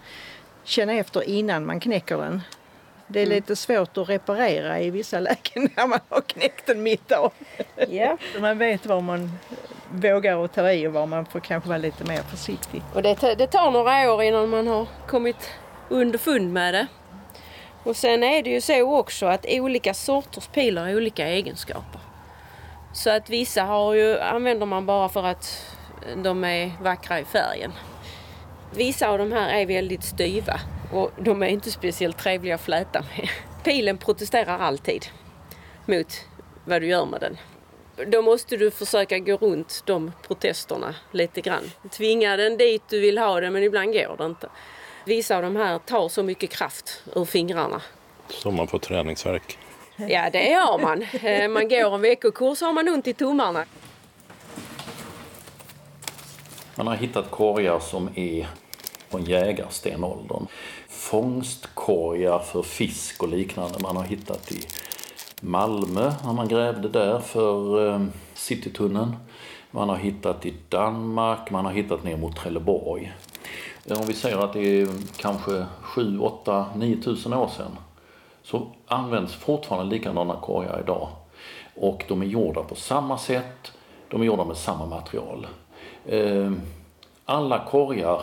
[0.64, 2.42] känna efter innan man knäcker den.
[3.08, 7.12] Det är lite svårt att reparera i vissa lägen när man har knäckt den mitt
[7.12, 7.34] av.
[8.34, 9.32] Så man vet var man
[9.92, 12.82] vågar att ta i och var man får kanske vara lite mer försiktig.
[12.94, 15.50] Och det, det tar några år innan man har kommit
[15.90, 16.88] underfund med det.
[17.84, 22.02] Och sen är det ju så också att olika sorters pilar har olika egenskaper.
[22.94, 25.76] Så att vissa har ju, använder man bara för att
[26.16, 27.74] de är vackra i färgen.
[28.76, 30.60] Vissa av de här är väldigt styva
[30.94, 33.30] och de är inte speciellt trevliga att fläta med.
[33.64, 35.06] Pilen protesterar alltid
[35.86, 36.26] mot
[36.66, 37.38] vad du gör med den.
[38.12, 41.72] Då måste du försöka gå runt de protesterna lite grann.
[41.92, 44.50] Tvinga den dit du vill ha den men ibland går det inte.
[45.06, 47.82] Vissa av de här tar så mycket kraft ur fingrarna.
[48.30, 49.58] Så man får träningsverk.
[50.08, 51.06] Ja, det har man.
[51.24, 53.66] Eh, man går en veckokurs har man ont i tummarna.
[56.76, 58.48] Man har hittat korgar som är
[59.10, 60.48] från jägarstenåldern.
[60.90, 64.68] Fångstkorgar för fisk och liknande man har hittat i
[65.42, 68.02] Malmö när man grävde där för eh,
[68.34, 69.16] Citytunneln.
[69.72, 73.14] Man har hittat i Danmark, man har hittat ner mot Trelleborg.
[73.86, 74.88] Eh, om vi säger att det är
[75.18, 77.78] kanske 7, 8, 9 tusen år sedan
[78.44, 81.10] så används fortfarande likadana korgar idag.
[81.76, 83.72] Och de är gjorda på samma sätt,
[84.08, 85.48] de är gjorda med samma material.
[86.08, 86.62] Ehm,
[87.26, 88.22] alla korgar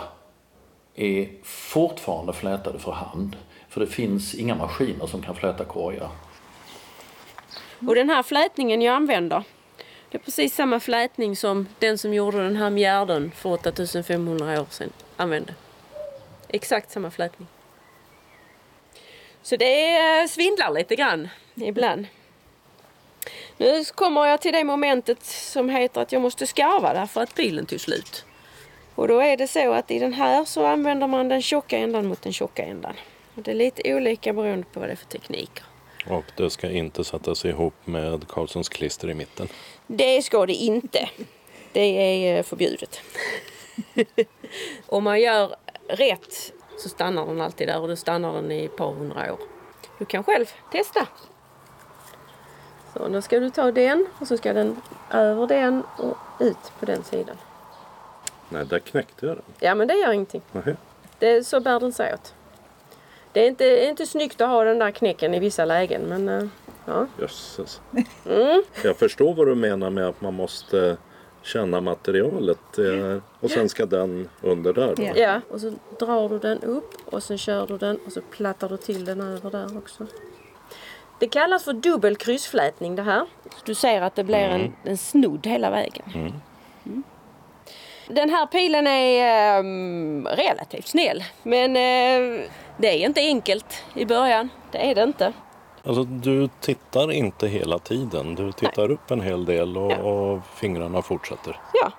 [0.94, 3.37] är fortfarande flätade för hand.
[3.68, 6.09] För det finns inga maskiner som kan fläta korgar.
[7.88, 9.42] Och den här flätningen jag använder,
[10.11, 14.66] det är precis samma flätning som den som gjorde den här mjärden för 8500 år
[14.70, 15.54] sedan använde.
[16.48, 17.48] Exakt samma flätning.
[19.48, 22.06] Så det eh, svindlar lite grann ibland.
[23.56, 27.66] Nu kommer jag till det momentet som heter att jag måste skarva därför att bilen
[27.66, 28.24] tog slut.
[28.94, 32.06] Och då är det så att i den här så använder man den tjocka ändan
[32.06, 32.94] mot den tjocka ändan.
[33.34, 35.64] Och det är lite olika beroende på vad det är för tekniker.
[36.06, 39.48] Och det ska inte sättas ihop med Karlssons klister i mitten.
[39.87, 41.08] Det ska det inte.
[41.72, 43.00] Det är eh, förbjudet.
[44.87, 45.56] Om man gör
[45.88, 49.38] rätt så stannar den alltid där och då stannar den i ett par hundra år.
[49.98, 51.06] Du kan själv testa.
[52.92, 56.86] Så då ska du ta den och så ska den över den och ut på
[56.86, 57.36] den sidan.
[58.48, 59.44] Nej, där knäckte jag den.
[59.60, 60.42] Ja men det gör ingenting.
[60.52, 60.76] Nähä.
[61.18, 62.34] Det, så bär den sig åt.
[63.32, 66.02] Det är inte, det är inte snyggt att ha den där knäcken i vissa lägen
[66.02, 66.48] men eh,
[66.84, 67.06] ja.
[67.20, 67.80] Jösses.
[68.26, 68.62] Mm.
[68.84, 70.96] Jag förstår vad du menar med att man måste
[71.48, 72.78] känna materialet.
[72.78, 75.02] eh, Och sen ska den under där då.
[75.14, 78.68] Ja, och så drar du den upp och sen kör du den och så plattar
[78.68, 80.06] du till den över där också.
[81.20, 83.26] Det kallas för dubbel kryssflätning det här.
[83.64, 86.04] Du ser att det blir en, en snodd hela vägen.
[86.14, 86.32] Mm.
[88.08, 92.44] Den här pilen är ehm, relativt snäll men eh,
[92.76, 94.48] det är inte enkelt i början.
[94.72, 95.32] Det är det inte.
[95.88, 98.35] Alltså du tittar inte hela tiden.
[98.35, 101.61] Du tittar upp en hel del och, och fingrarna fortsätter.
[101.83, 101.92] Ja,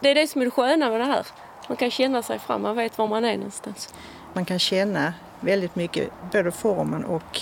[0.00, 1.26] det är det som är det sköna med det här.
[1.68, 3.94] Man kan känna sig fram, man vet var man är någonstans.
[4.32, 7.40] Man kan känna väldigt mycket, både formen och,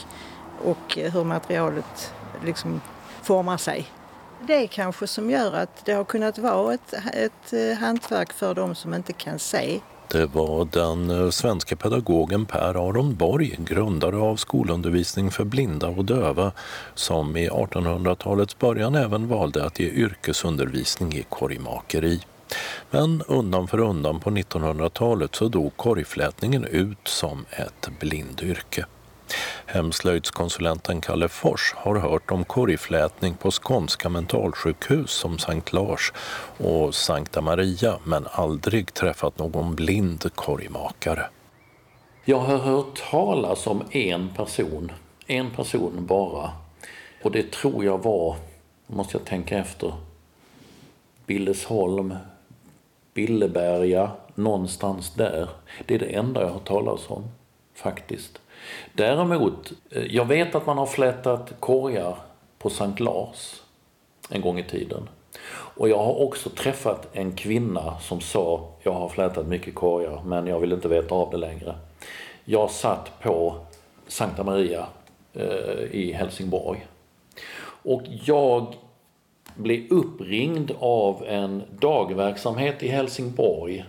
[0.64, 2.80] och hur materialet liksom
[3.22, 3.86] formar sig.
[4.40, 8.54] Det är kanske som gör att det har kunnat vara ett, ett eh, hantverk för
[8.54, 9.80] de som inte kan se.
[10.12, 16.04] Det var den eh, svenska pedagogen Per Aron Borg, grundare av skolundervisning för blinda och
[16.04, 16.52] döva,
[16.94, 22.20] som i 1800-talets början även valde att ge yrkesundervisning i korgmakeri.
[22.90, 28.86] Men undan för undan på 1900-talet så dog korgflätningen ut som ett blindyrke.
[29.66, 36.12] Hemslöjdskonsulenten Kalle Fors har hört om korgflätning på skånska mentalsjukhus som Sankt Lars
[36.58, 41.26] och Sankta Maria men aldrig träffat någon blind korgmakare.
[42.24, 44.92] Jag har hört talas om en person,
[45.26, 46.50] en person bara.
[47.22, 48.36] Och det tror jag var,
[48.86, 49.92] måste jag tänka efter,
[51.26, 52.14] Billesholm,
[53.14, 55.48] Billeberga, någonstans där.
[55.86, 57.24] Det är det enda jag har talat om,
[57.74, 58.41] faktiskt.
[58.92, 62.16] Däremot, eh, jag vet att man har flätat korgar
[62.58, 63.62] på Sankt Lars
[64.30, 65.08] en gång i tiden.
[65.52, 70.46] Och jag har också träffat en kvinna som sa, jag har flätat mycket korgar men
[70.46, 71.74] jag vill inte veta av det längre.
[72.44, 73.56] Jag satt på
[74.06, 74.86] Sankta Maria
[75.32, 76.86] eh, i Helsingborg.
[77.84, 78.74] Och jag
[79.54, 83.84] blev uppringd av en dagverksamhet i Helsingborg,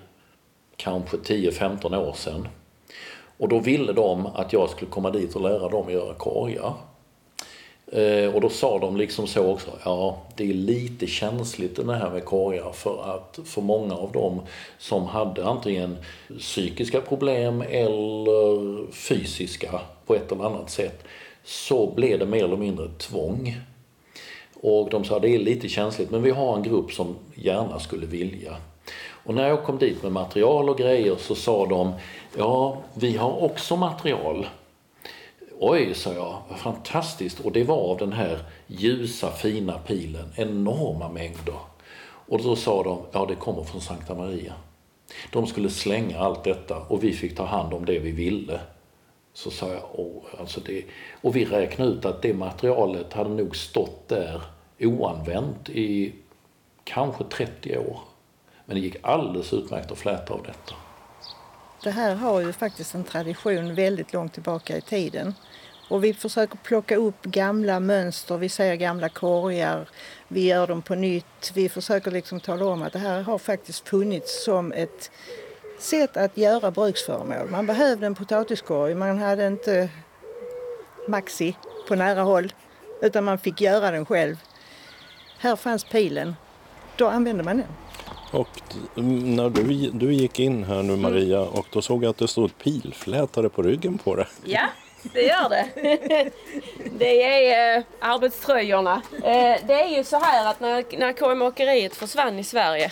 [0.75, 2.47] kanske 10-15 år sedan.
[3.43, 6.73] Och då ville de att jag skulle komma dit och lära dem att göra korgar.
[7.91, 12.10] Eh, och då sa de liksom så också, ja det är lite känsligt det här
[12.10, 14.41] med korgar för att för många av dem
[14.77, 15.97] som hade antingen
[16.39, 21.03] psykiska problem eller fysiska på ett eller annat sätt
[21.43, 23.58] så blev det mer eller mindre tvång.
[24.62, 28.06] Och de sa det är lite känsligt men vi har en grupp som gärna skulle
[28.06, 28.58] vilja.
[29.25, 31.93] Och när jag kom dit med material och grejer så sa de
[32.37, 34.47] Ja, vi har också material.
[35.59, 37.39] Oj, sa jag, vad fantastiskt.
[37.39, 41.59] Och det var av den här ljusa fina pilen, enorma mängder.
[42.27, 44.53] Och då sa de, ja det kommer från Sankta Maria.
[45.31, 48.59] De skulle slänga allt detta och vi fick ta hand om det vi ville.
[49.33, 50.83] Så sa jag, åh, alltså det...
[51.21, 54.41] Och vi räknade ut att det materialet hade nog stått där
[54.79, 56.13] oanvänt i
[56.83, 57.99] kanske 30 år.
[58.65, 60.75] Men det gick alldeles utmärkt att fläta av detta.
[61.83, 65.33] Det här har ju faktiskt en tradition väldigt långt tillbaka i tiden.
[65.89, 69.89] Och vi försöker plocka upp gamla mönster, vi ser gamla korgar,
[70.27, 71.51] vi gör dem på nytt.
[71.53, 75.11] Vi försöker liksom tala om att det här har faktiskt funnits som ett
[75.79, 77.49] sätt att göra bruksföremål.
[77.49, 79.89] Man behövde en potatiskorg, man hade inte
[81.07, 82.53] Maxi på nära håll,
[83.01, 84.35] utan man fick göra den själv.
[85.37, 86.35] Här fanns pilen,
[86.95, 87.67] då använde man den.
[88.33, 88.47] Och
[88.95, 91.49] när du, du gick in här nu Maria mm.
[91.49, 94.27] och då såg jag att det stod pilflätare på ryggen på det.
[94.43, 94.67] Ja,
[95.13, 95.69] det gör det.
[96.99, 99.01] Det är eh, arbetströjorna.
[99.13, 102.91] Eh, det är ju så här att när, när korgmakeriet försvann i Sverige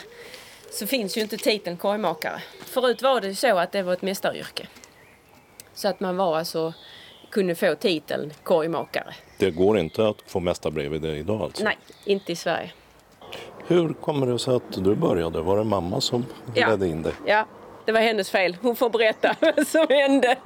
[0.72, 2.42] så finns ju inte titeln korgmakare.
[2.66, 4.68] Förut var det så att det var ett mästaryrke.
[5.74, 6.74] Så att man var alltså
[7.32, 9.14] kunde få titeln korgmakare.
[9.38, 11.64] Det går inte att få mästarbrev i det idag alltså?
[11.64, 12.72] Nej, inte i Sverige.
[13.72, 15.42] Hur kommer det sig att du började?
[15.42, 16.70] Var det mamma som ja.
[16.70, 17.14] ledde in dig?
[17.26, 17.46] Ja,
[17.86, 18.58] det var hennes fel.
[18.62, 20.38] Hon får berätta vad som hände.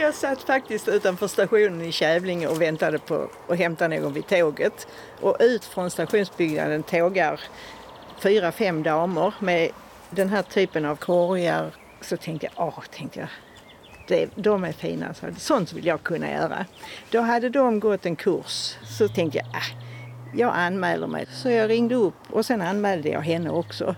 [0.00, 4.86] Jag satt faktiskt utanför stationen i Kävlinge och väntade på att hämta någon vid tåget.
[5.20, 7.40] Och ut från stationsbyggnaden tågar
[8.18, 9.70] fyra, fem damer med
[10.10, 11.74] den här typen av korgar.
[12.00, 13.28] Så tänkte jag, åh, tänkte jag,
[14.08, 16.66] det, de är fina, så sånt vill jag kunna göra.
[17.10, 19.89] Då hade de gått en kurs, så tänkte jag, äh,
[20.34, 21.26] jag anmäler mig.
[21.32, 23.94] Så jag ringde upp och sen anmälde jag henne också.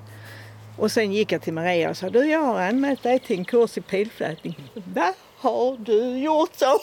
[0.76, 3.44] Och sen gick jag till Maria och sa, du jag har anmält dig till en
[3.44, 4.70] kurs i pilflätning.
[4.74, 6.78] Va, har du gjort så?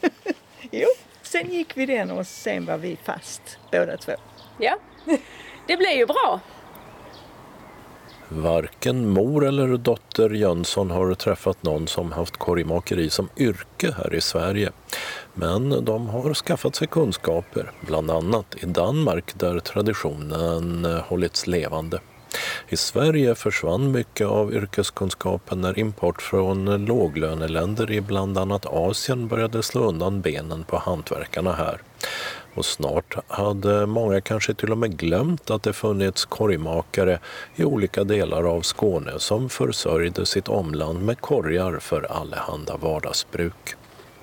[0.70, 0.88] jo,
[1.22, 4.12] sen gick vi den och sen var vi fast båda två.
[4.58, 4.76] Ja,
[5.66, 6.40] det blev ju bra.
[8.36, 14.20] Varken mor eller dotter Jönsson har träffat någon som haft korgmakeri som yrke här i
[14.20, 14.72] Sverige.
[15.34, 22.00] Men de har skaffat sig kunskaper, bland annat i Danmark där traditionen hållits levande.
[22.68, 29.62] I Sverige försvann mycket av yrkeskunskapen när import från låglöneländer i bland annat Asien började
[29.62, 31.80] slå undan benen på hantverkarna här.
[32.54, 37.18] Och snart hade många kanske till och med glömt att det funnits korgmakare
[37.56, 43.74] i olika delar av Skåne som försörjde sitt omland med korgar för allehanda vardagsbruk.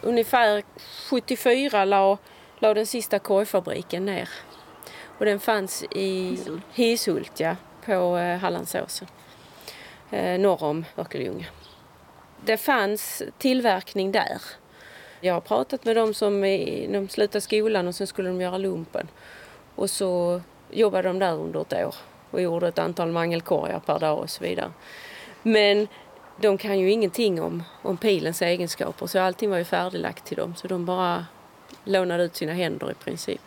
[0.02, 0.64] Ungefär
[1.10, 2.18] 74 la,
[2.60, 4.30] la den sista korgfabriken ner.
[5.18, 6.40] Och den fanns i
[6.74, 7.56] Hishult, ja,
[7.86, 9.08] på eh, Hallandsåsen,
[10.12, 11.46] eh, norr om Örkelljunga.
[12.46, 14.42] Det fanns tillverkning där
[15.22, 16.42] jag har pratat med dem som
[16.92, 19.08] de slutade skolan och sen skulle de göra lumpen.
[19.76, 20.42] Och så
[20.72, 21.96] jobbade de där under ett år
[22.32, 24.72] och gjorde ett antal mangelkorgar per dag och så vidare.
[25.42, 25.88] Men
[26.42, 30.56] De kan ju ingenting om, om pilens egenskaper så allting var ju färdiglagt till dem
[30.56, 31.26] så de bara
[31.84, 33.42] lånade ut sina händer i princip.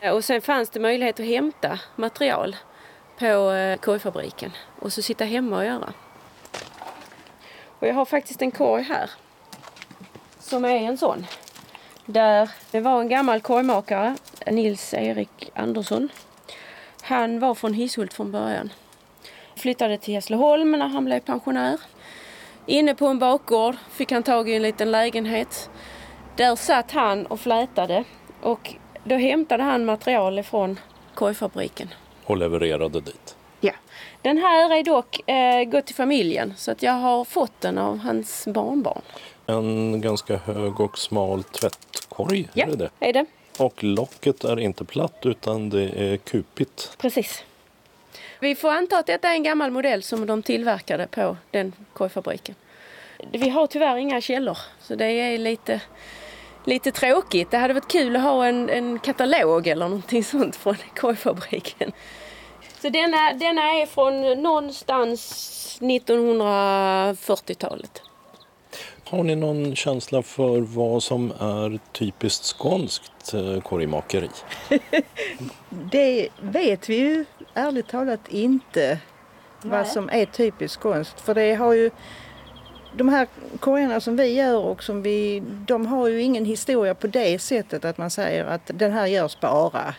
[0.00, 2.56] Eh, och sen fanns det möjlighet att hämta material
[3.18, 5.92] på eh, korgfabriken och så sitta hemma och göra.
[7.78, 9.10] Och jag har faktiskt en korg här
[10.46, 11.26] som är en sån.
[12.06, 14.16] Där det var en gammal korgmakare,
[14.46, 16.08] Nils-Erik Andersson.
[17.02, 18.72] Han var från Hishult från början.
[19.56, 21.80] Flyttade till Hässleholm när han blev pensionär.
[22.66, 25.70] Inne på en bakgård fick han tag i en liten lägenhet.
[26.36, 28.04] Där satt han och flätade
[28.42, 28.74] och
[29.04, 30.80] då hämtade han material ifrån
[31.14, 31.88] korgfabriken.
[32.24, 33.36] Och levererade dit?
[33.60, 33.72] Ja.
[34.22, 37.98] Den här är dock eh, gått till familjen så att jag har fått den av
[37.98, 39.02] hans barnbarn.
[39.46, 43.26] En ganska hög och smal tvättkorg, ja, är det är det.
[43.58, 46.96] Och locket är inte platt utan det är kupigt.
[46.98, 47.44] Precis.
[48.40, 52.54] Vi får anta att detta är en gammal modell som de tillverkade på den korgfabriken.
[53.32, 55.80] Vi har tyvärr inga källor så det är lite,
[56.64, 57.50] lite tråkigt.
[57.50, 61.92] Det hade varit kul att ha en, en katalog eller någonting sånt från korgfabriken.
[62.80, 68.02] Så denna, denna är från någonstans 1940-talet.
[69.10, 74.28] Har ni någon känsla för vad som är typiskt skånskt eh, korgmakeri?
[75.70, 78.88] det vet vi ju ärligt talat inte
[79.62, 79.78] Nej.
[79.78, 81.20] vad som är typiskt skånskt.
[81.20, 81.90] För det har ju
[82.96, 83.26] de här
[83.60, 87.84] korgarna som vi gör och som vi, de har ju ingen historia på det sättet
[87.84, 89.94] att man säger att den här görs bara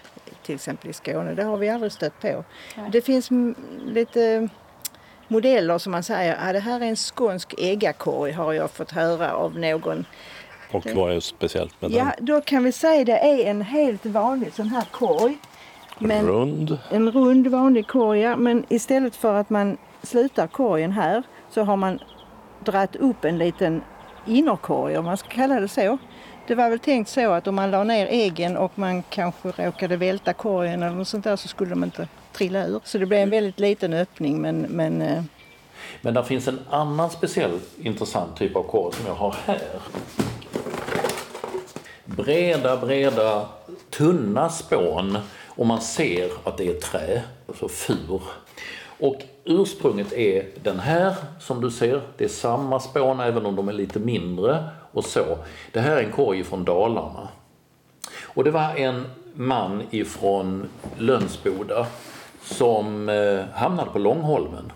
[0.45, 1.33] till exempel i Skåne.
[1.33, 2.43] Det har vi aldrig stött på.
[2.77, 2.89] Nej.
[2.91, 3.29] Det finns
[3.85, 4.49] lite
[5.27, 9.33] modeller som man säger ah, det här är en skånsk äggakorg har jag fått höra
[9.33, 10.05] av någon.
[10.71, 11.97] Och vad är speciellt med den?
[11.97, 15.37] Ja, då kan vi säga det är en helt vanlig sån här korg.
[15.99, 16.77] Men rund?
[16.91, 18.35] En rund vanlig korg, ja.
[18.35, 21.99] Men istället för att man slutar korgen här så har man
[22.65, 23.81] dratt upp en liten
[24.25, 25.97] innerkorg om man ska kalla det så.
[26.47, 29.97] Det var väl tänkt så att om man la ner äggen och man kanske råkade
[29.97, 32.07] välta korgen eller något sånt där så skulle de inte
[32.37, 32.79] trilla ur.
[32.83, 34.61] Så det blev en väldigt liten öppning men...
[34.61, 35.23] Men, eh.
[36.01, 39.61] men det finns en annan speciell intressant typ av korg som jag har här.
[42.05, 43.45] Breda, breda,
[43.89, 48.21] tunna spån och man ser att det är trä, alltså fur.
[48.99, 52.01] Och ursprunget är den här som du ser.
[52.17, 55.37] Det är samma spån även om de är lite mindre och så.
[55.71, 57.27] Det här är en korg från Dalarna.
[58.21, 61.87] Och det var en man ifrån Lönsboda
[62.53, 64.71] som eh, hamnade på Långholmen.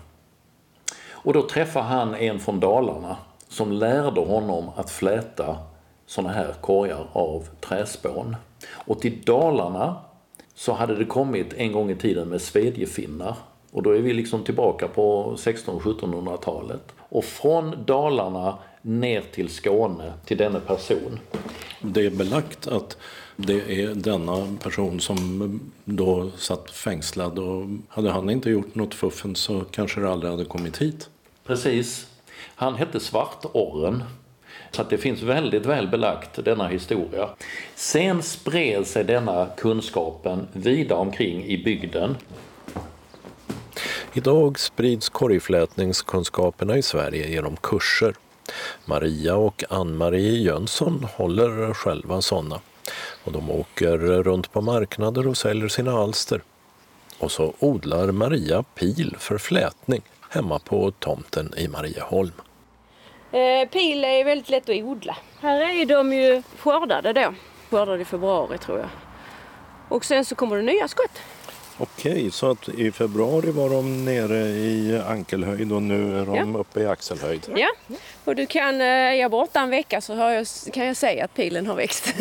[1.10, 3.16] Och då träffade han en från Dalarna
[3.48, 5.58] som lärde honom att fläta
[6.06, 8.36] sådana här korgar av träspån.
[8.70, 9.96] Och till Dalarna
[10.54, 13.34] så hade det kommit en gång i tiden med svedjefinnar.
[13.70, 16.92] Och då är vi liksom tillbaka på 1600-1700-talet.
[16.98, 21.18] Och från Dalarna ner till Skåne, till denna person.
[21.80, 22.96] Det är belagt att
[23.46, 29.36] det är denna person som då satt fängslad och hade han inte gjort något fuffen
[29.36, 31.08] så kanske det aldrig hade kommit hit.
[31.44, 32.06] Precis.
[32.54, 34.04] Han hette Svartorren.
[34.70, 37.28] Så att det finns väldigt väl belagt denna historia.
[37.74, 42.16] Sen spred sig denna kunskapen vidare omkring i bygden.
[44.12, 48.14] Idag sprids korgflätningskunskaperna i Sverige genom kurser.
[48.84, 52.60] Maria och Ann-Marie Jönsson håller själva sådana.
[53.24, 56.42] Och de åker runt på marknader och säljer sina alster.
[57.18, 62.32] Och så odlar Maria pil för flätning hemma på tomten i Marieholm.
[63.32, 65.16] Eh, pil är väldigt lätt att odla.
[65.40, 67.34] Här är de ju skördade då.
[67.70, 68.88] Skördade i februari tror jag.
[69.88, 71.20] Och sen så kommer det nya skott.
[71.78, 76.58] Okej, så att i februari var de nere i ankelhöjd och nu är de ja.
[76.58, 77.48] uppe i axelhöjd?
[77.56, 77.68] Ja,
[78.24, 81.34] och du kan, eh, är jag borta en vecka så jag, kan jag säga att
[81.34, 82.14] pilen har växt.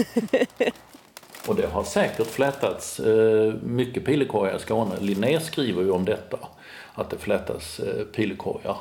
[1.47, 4.95] och det har säkert flätats eh, mycket pilkorgar i Skåne.
[4.99, 6.37] Linné skriver ju om detta,
[6.93, 8.77] att det flätas eh, pilkorgar.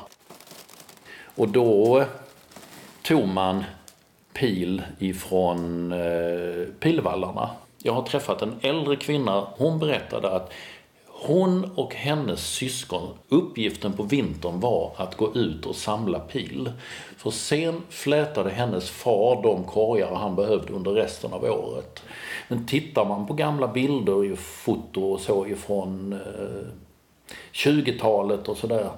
[1.35, 2.05] Och då
[3.01, 3.63] tog man
[4.33, 5.93] pil ifrån
[6.79, 7.49] pilvallarna
[7.83, 9.47] jag har träffat en äldre kvinna.
[9.57, 10.51] Hon berättade att
[11.07, 16.71] hon och hennes syskon, uppgiften på vintern var att gå ut och samla pil.
[17.17, 22.03] För sen flätade hennes far de korgar han behövde under resten av året.
[22.47, 26.67] Men tittar man på gamla bilder i foto och så ifrån eh,
[27.53, 28.89] 20-talet och sådär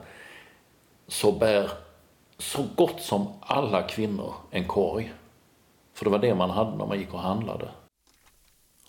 [1.07, 1.71] så bär
[2.37, 5.13] så gott som alla kvinnor en korg.
[5.93, 7.67] För det var det man hade när man gick och handlade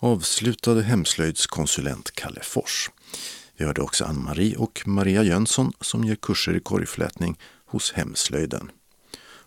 [0.05, 2.91] avslutade hemslöjdskonsulent Kalle Fors.
[3.57, 8.71] Vi hörde också Ann-Marie och Maria Jönsson som ger kurser i korgflätning hos Hemslöjden.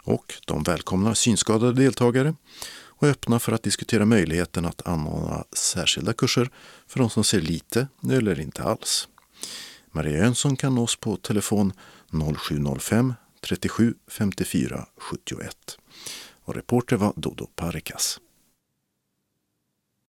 [0.03, 2.35] Och de välkomnar synskadade deltagare
[2.71, 6.51] och är öppna för att diskutera möjligheten att anordna särskilda kurser
[6.87, 9.09] för de som ser lite eller inte alls.
[9.93, 11.73] Maria Jönsson kan nås på telefon
[12.39, 15.57] 0705 37 54 71.
[16.45, 18.21] Och reporter var Dodo Parikas.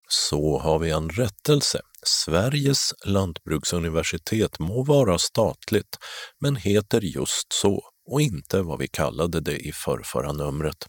[0.09, 1.81] Så har vi en rättelse.
[2.05, 5.97] Sveriges lantbruksuniversitet må vara statligt,
[6.39, 10.87] men heter just så och inte vad vi kallade det i förrförra numret.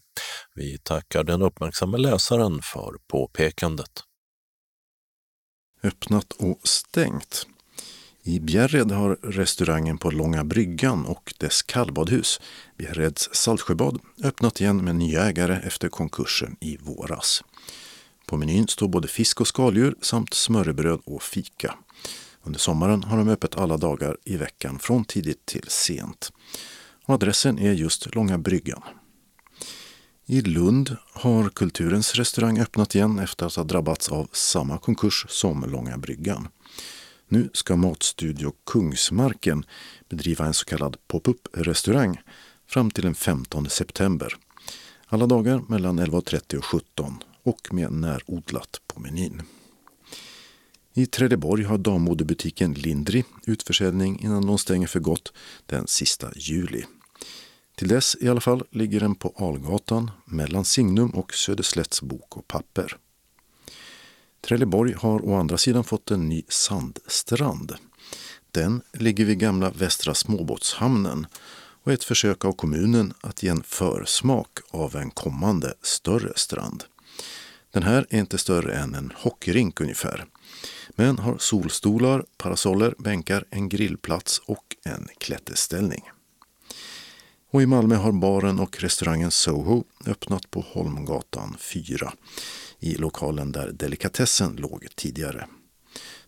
[0.55, 4.03] Vi tackar den uppmärksamma läsaren för påpekandet.
[5.83, 7.47] Öppnat och stängt.
[8.23, 12.41] I Bjärred har restaurangen på Långa bryggan och dess kallbadhus,
[12.77, 17.43] Bjärreds Saltsjöbad, öppnat igen med nya ägare efter konkursen i våras.
[18.25, 21.75] På menyn står både fisk och skaldjur samt smörrebröd och fika.
[22.43, 26.31] Under sommaren har de öppet alla dagar i veckan från tidigt till sent.
[27.05, 28.81] Och adressen är just Långa bryggan.
[30.25, 35.71] I Lund har Kulturens restaurang öppnat igen efter att ha drabbats av samma konkurs som
[35.71, 36.47] Långa bryggan.
[37.27, 39.65] Nu ska Matstudio Kungsmarken
[40.09, 42.21] bedriva en så kallad pop-up restaurang
[42.67, 44.35] fram till den 15 september.
[45.07, 49.41] Alla dagar mellan 11.30 och 17 och med närodlat på menyn.
[50.93, 55.33] I Trelleborg har dammodebutiken Lindri utförsäljning innan de stänger för gott
[55.65, 56.83] den sista juli.
[57.75, 62.47] Till dess i alla fall ligger den på Algatan mellan Signum och Söderslätts bok och
[62.47, 62.97] papper.
[64.41, 67.75] Trelleborg har å andra sidan fått en ny sandstrand.
[68.51, 71.27] Den ligger vid gamla Västra småbåtshamnen
[71.83, 76.83] och är ett försök av kommunen att ge en försmak av en kommande större strand.
[77.71, 80.25] Den här är inte större än en hockeyrink ungefär,
[80.89, 86.09] men har solstolar, parasoller, bänkar, en grillplats och en klätterställning.
[87.51, 92.13] Och i Malmö har baren och restaurangen Soho öppnat på Holmgatan 4
[92.79, 95.47] i lokalen där delikatessen låg tidigare.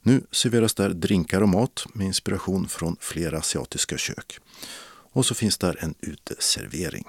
[0.02, 4.39] Nu serveras där drinkar och mat med inspiration från flera asiatiska kök.
[5.14, 7.06] Och så finns där en uteservering.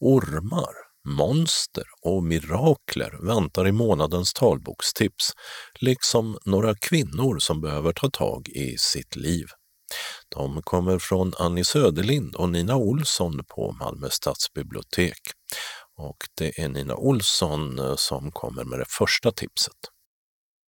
[0.00, 0.74] Ormar,
[1.04, 5.32] monster och mirakler väntar i månadens talbokstips,
[5.80, 9.46] liksom några kvinnor som behöver ta tag i sitt liv.
[10.28, 15.20] De kommer från Annie Söderlind och Nina Olsson på Malmö stadsbibliotek.
[15.98, 19.76] Och det är Nina Olsson eh, som kommer med det första tipset.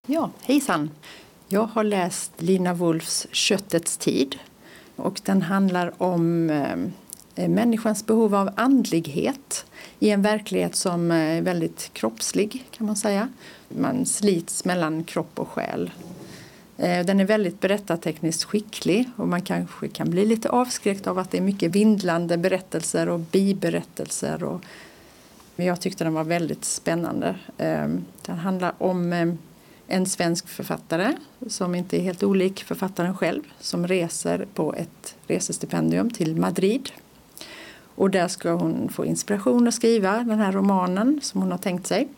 [0.06, 0.90] Ja, hejsan!
[1.48, 4.38] Jag har läst Lina Wolfs Köttets tid
[4.96, 6.76] och den handlar om eh,
[7.36, 9.66] Eh, människans behov av andlighet
[9.98, 13.28] i en verklighet som eh, är väldigt kroppslig kan man säga.
[13.68, 15.90] Man slits mellan kropp och själ.
[16.76, 21.30] Eh, den är väldigt berättartekniskt skicklig och man kanske kan bli lite avskräckt av att
[21.30, 24.64] det är mycket vindlande berättelser och biberättelser och
[25.56, 27.36] jag tyckte den var väldigt spännande.
[28.22, 29.36] Den handlar om
[29.86, 31.12] en svensk författare
[31.46, 36.90] som inte är helt olik författaren själv som reser på ett resestipendium till Madrid.
[37.94, 41.86] Och där ska hon få inspiration att skriva den här romanen som hon har tänkt
[41.86, 42.08] sig.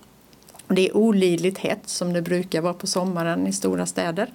[0.69, 4.33] det är olidligt hett som det brukar vara på sommaren i stora städer.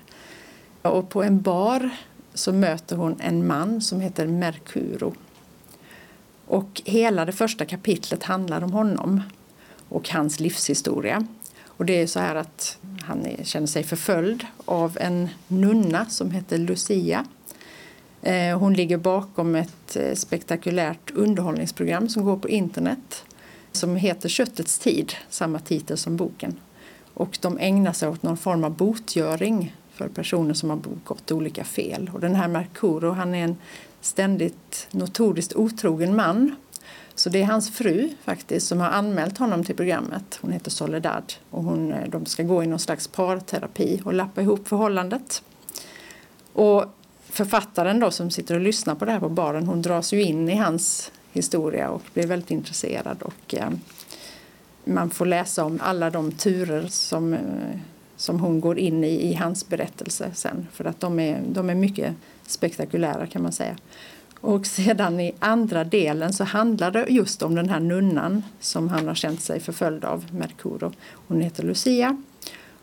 [0.81, 1.89] Och på en bar
[2.33, 5.13] så möter hon en man som heter Mercuro
[6.51, 9.21] och hela det första kapitlet handlar om honom
[9.89, 11.27] och hans livshistoria.
[11.65, 16.57] Och det är så här att han känner sig förföljd av en nunna som heter
[16.57, 17.25] Lucia.
[18.21, 23.25] Eh, hon ligger bakom ett eh, spektakulärt underhållningsprogram som går på internet
[23.71, 26.55] som heter Köttets tid, samma titel som boken.
[27.13, 31.63] Och de ägnar sig åt någon form av botgöring för personer som har begått olika
[31.63, 32.11] fel.
[32.13, 33.57] Och den här Mercuro, han är en
[34.01, 36.55] ständigt notoriskt otrogen man.
[37.15, 40.39] Så det är hans fru faktiskt som har anmält honom till programmet.
[40.41, 44.41] Hon heter Soledad och hon, eh, de ska gå i någon slags parterapi och lappa
[44.41, 45.43] ihop förhållandet.
[46.53, 46.85] Och
[47.31, 50.49] författaren då som sitter och lyssnar på det här på baren hon dras ju in
[50.49, 53.21] i hans historia och blir väldigt intresserad.
[53.21, 53.69] Och, eh,
[54.83, 57.39] man får läsa om alla de turer som, eh,
[58.15, 60.67] som hon går in i i hans berättelse sen.
[60.73, 62.15] För att de är, de är mycket
[62.45, 63.75] spektakulära kan man säga.
[64.41, 69.07] Och sedan i andra delen så handlar det just om den här nunnan som han
[69.07, 70.91] har känt sig förföljd av, Mercuro.
[71.27, 72.21] Hon heter Lucia.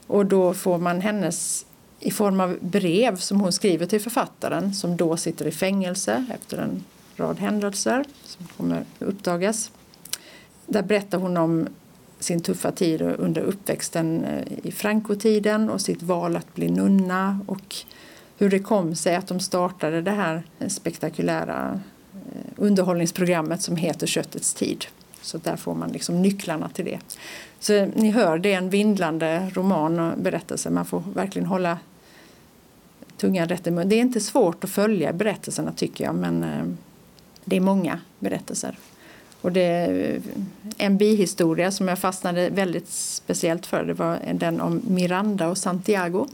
[0.07, 1.67] Och då får man hennes
[2.01, 6.59] i form av brev som hon skriver till författaren som då sitter i fängelse efter
[6.59, 6.85] en
[7.17, 9.71] rad händelser som kommer uppdagas.
[10.67, 11.69] Där berättar hon om
[12.21, 17.77] sin tuffa tid under uppväxten eh, i Frankotiden och sitt val att bli nunna och
[18.39, 21.81] hur det kom sig att de startade det här spektakulära
[22.15, 24.85] eh, underhållningsprogrammet som heter Köttets tid.
[25.23, 26.99] Så där får man liksom nycklarna till det.
[27.61, 30.71] Så ni hör, det är en vindlande roman och berättelse.
[30.71, 31.79] Man får verkligen hålla
[33.17, 33.89] tungan rätt i mun.
[33.89, 36.65] Det är inte svårt att följa berättelserna tycker jag, men eh,
[37.45, 38.79] det är många berättelser.
[39.41, 40.21] Och det är
[40.79, 43.85] en bihistoria som jag fastnade väldigt speciellt för.
[43.85, 46.27] Det var den om Miranda och Santiago.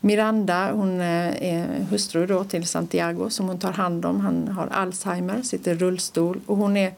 [0.00, 4.20] Miranda hon eh, är hustru då till Santiago som hon tar hand om.
[4.20, 6.92] Han har Alzheimer, sitter i rullstol och hon är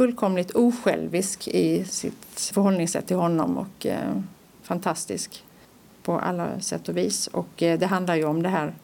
[0.00, 4.20] fullkomligt osjälvisk i sitt förhållningssätt till honom och eh,
[4.62, 5.44] fantastisk
[6.02, 7.26] på alla sätt och vis.
[7.26, 8.74] Och eh, det handlar ju om det här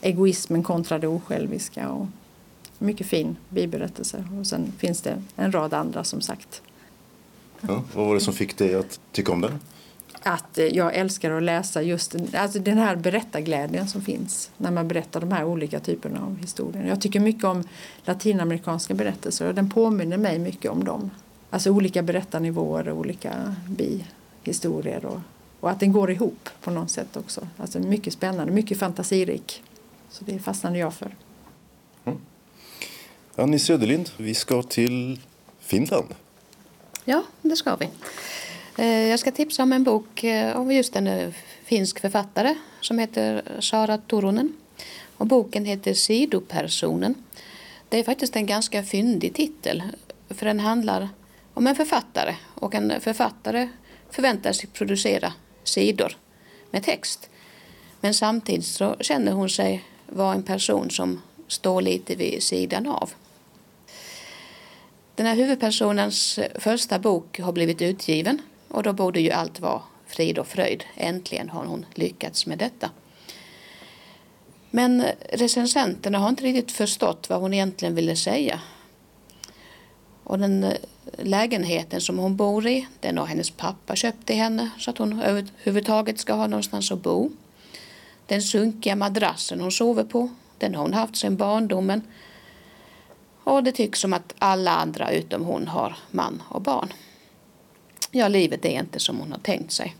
[0.00, 1.88] egoismen kontra det osjälviska.
[1.88, 2.06] Och
[2.78, 4.24] mycket fin biberättelse.
[4.40, 6.62] Och sen finns det en rad andra som sagt.
[7.60, 9.58] Ja, vad var det som fick dig att tycka om den?
[10.24, 14.70] Att eh, jag älskar att läsa just den, alltså den här berättarglädjen som finns när
[14.70, 16.84] man berättar de här olika typerna av historier.
[16.84, 17.64] Jag tycker mycket om
[18.04, 21.10] latinamerikanska berättelser och den påminner mig mycket om dem.
[21.50, 25.20] Alltså olika berättarnivåer och olika bihistorier och
[25.64, 27.48] och att den går ihop på något sätt också.
[27.56, 29.62] Alltså mycket spännande, mycket fantasirik.
[30.10, 31.16] Så det fastnade jag för.
[32.04, 32.18] Mm.
[33.36, 35.20] Annie Söderlind, vi ska till
[35.60, 36.14] Finland.
[37.04, 37.88] Ja, det ska vi.
[38.76, 41.30] Eh, jag ska tipsa om en bok eh, av just en eh,
[41.64, 44.52] finsk författare som heter Sara Turunen.
[45.16, 47.14] Och boken heter Sidopersonen.
[47.88, 49.82] Det är faktiskt en ganska fyndig titel
[50.28, 51.08] för den handlar
[51.54, 53.68] om en författare och en författare
[54.10, 55.32] förväntar sig producera
[55.64, 56.16] sidor
[56.70, 57.30] med text.
[58.00, 63.10] Men samtidigt så känner hon sig vara en person som står lite vid sidan av.
[65.14, 68.42] Den här huvudpersonens första bok har blivit utgiven
[68.74, 70.84] och då borde ju allt vara frid och fröjd.
[70.94, 72.90] Äntligen har hon lyckats med detta.
[74.70, 78.60] Men recensenterna har inte riktigt förstått vad hon egentligen ville säga.
[80.24, 80.72] Och den eh,
[81.18, 85.22] lägenheten som hon bor i, den har hennes pappa köpt till henne så att hon
[85.22, 87.30] överhuvudtaget ska ha någonstans att bo.
[88.26, 92.02] Den sunkiga madrassen hon sover på, den har hon haft sedan barndomen.
[93.44, 96.92] Och det tycks som att alla andra utom hon har man och barn.
[98.16, 99.96] Ja, livet är inte som hon har tänkt sig.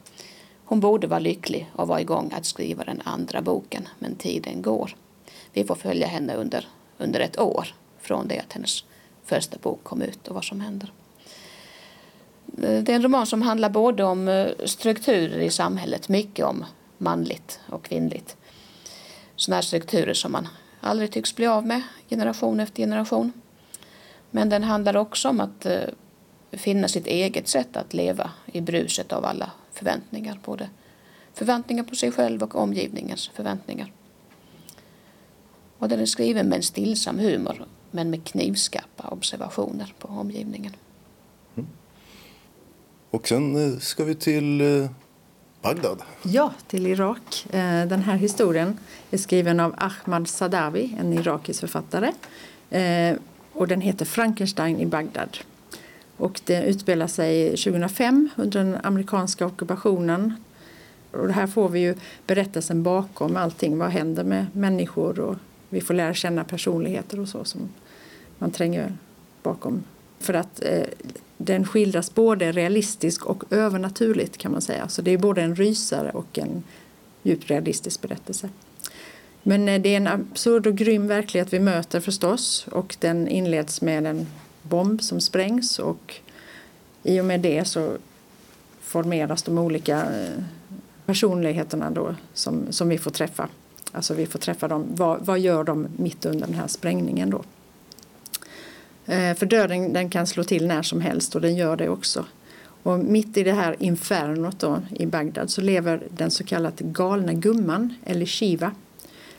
[0.65, 4.97] Hon borde vara lycklig och vara igång att skriva den andra boken, men tiden går.
[5.53, 8.85] Vi får följa henne under, under ett år från det att hennes
[9.25, 10.93] första bok kom ut och vad som händer.
[12.47, 16.65] Det är en roman som handlar både om eh, strukturer i samhället, mycket om
[16.99, 18.37] manligt och kvinnligt.
[19.37, 20.49] Sådana strukturer som man
[20.81, 23.33] aldrig tycks bli av med generation efter generation.
[24.31, 25.81] Men den handlar också om att eh,
[26.57, 30.41] finna sitt eget sätt att leva i bruset av alla förväntningar.
[30.45, 30.69] Både
[31.35, 33.93] förväntningar på sig själv och omgivningens förväntningar.
[35.79, 40.73] Och den är skriven med en stillsam humor men med knivskarpa observationer på omgivningen.
[41.57, 41.69] Mm.
[43.11, 44.91] Och sen eh, ska vi till eh,
[45.63, 46.03] Bagdad.
[46.23, 47.47] Ja, till Irak.
[47.51, 48.79] Eh, den här historien
[49.11, 52.13] är skriven av Ahmad Sadawi, en irakisk författare.
[53.53, 55.39] Och den heter Frankenstein i Bagdad.
[56.17, 60.35] Och det utspelar sig 2005 under den amerikanska ockupationen.
[61.11, 61.95] Och här får vi ju
[62.27, 63.79] berättelsen bakom allting.
[63.79, 65.21] Vad händer med människor?
[65.21, 65.37] Och
[65.69, 67.69] vi får lära känna personligheter och så som
[68.39, 68.97] man tränger
[69.43, 69.85] bakom.
[70.19, 70.87] För att eh,
[71.37, 74.89] den skildras både realistiskt och övernaturligt kan man säga.
[74.89, 76.63] Så det är både en rysare och en
[77.23, 78.49] djupt realistisk berättelse.
[79.43, 83.83] Men eh, det är en absurd och grym verklighet vi möter förstås och den inleds
[83.83, 84.27] med en
[84.69, 86.15] bomb som sprängs och
[87.03, 87.97] i och med det så
[88.81, 90.43] formeras de olika eh,
[91.07, 93.49] personligheterna då som, som vi får träffa.
[93.93, 94.87] Alltså vi får träffa dem.
[94.89, 97.45] Vad, vad gör de mitt under den här sprängningen då?
[99.07, 102.25] Eh, för döden den kan slå till när som helst och den gör det också.
[102.83, 107.33] Och mitt i det här infernot då, i Bagdad så lever den så kallade galna
[107.33, 108.73] gumman, eller Shiva.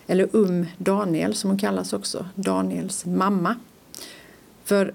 [0.07, 3.55] Eller Um Daniel som hon kallas också, Daniels mamma.
[4.63, 4.93] För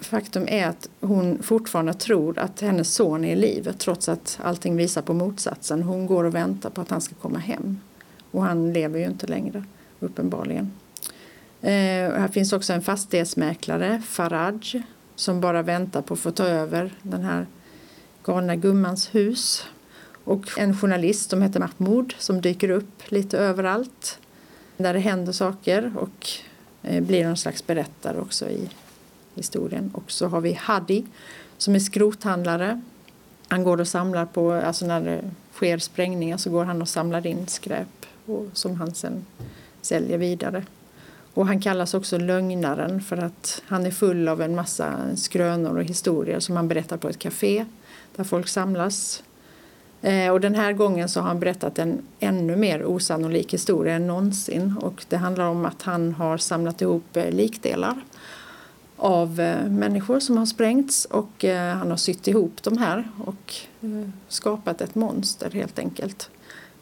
[0.00, 4.76] faktum är att hon fortfarande tror att hennes son är i livet trots att allting
[4.76, 5.82] visar på motsatsen.
[5.82, 7.80] Hon går och väntar på att han ska komma hem.
[8.30, 9.64] Och han lever ju inte längre,
[10.00, 10.72] uppenbarligen.
[11.62, 11.70] Eh,
[12.12, 14.82] här finns också en fastighetsmäklare, Faraj,
[15.14, 17.46] som bara väntar på att få ta över den här
[18.24, 19.64] galna gummans hus.
[20.24, 24.18] Och en journalist som heter Mahmoud som dyker upp lite överallt
[24.76, 26.28] där det händer saker och
[26.82, 28.68] eh, blir någon slags berättare också i
[29.34, 29.90] historien.
[29.94, 31.04] Och så har vi Hadi
[31.58, 32.80] som är skrothandlare.
[33.48, 37.26] Han går och samlar på, alltså när det sker sprängningar så går han och samlar
[37.26, 39.26] in skräp och som han sen
[39.82, 40.64] säljer vidare.
[41.34, 45.84] Och han kallas också lögnaren för att han är full av en massa skrönor och
[45.84, 47.64] historier som han berättar på ett café
[48.16, 49.22] där folk samlas.
[50.02, 54.06] Eh, och den här gången så har han berättat en ännu mer osannolik historia än
[54.06, 54.74] någonsin.
[54.80, 57.96] Och det handlar om att han har samlat ihop eh, likdelar
[59.00, 63.54] av eh, människor som har sprängts och eh, han har sytt ihop de här och
[63.80, 66.30] eh, skapat ett monster helt enkelt.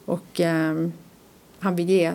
[0.05, 0.89] Och eh,
[1.59, 2.13] han vill ge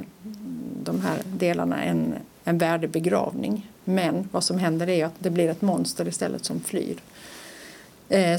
[0.84, 3.72] de här delarna en, en värdig begravning.
[3.84, 6.98] Men vad som händer är att det blir ett monster istället som flyr.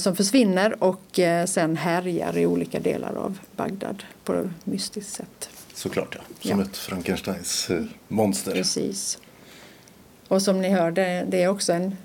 [0.01, 5.49] Som försvinner och sen härjar i olika delar av Bagdad på ett mystiskt sätt.
[5.75, 6.67] Såklart ja, som Ja.
[6.67, 7.71] ett Frankensteins
[8.09, 8.53] monster.
[8.53, 9.19] Precis.
[10.29, 11.97] Och som ni hör, det, det är också en,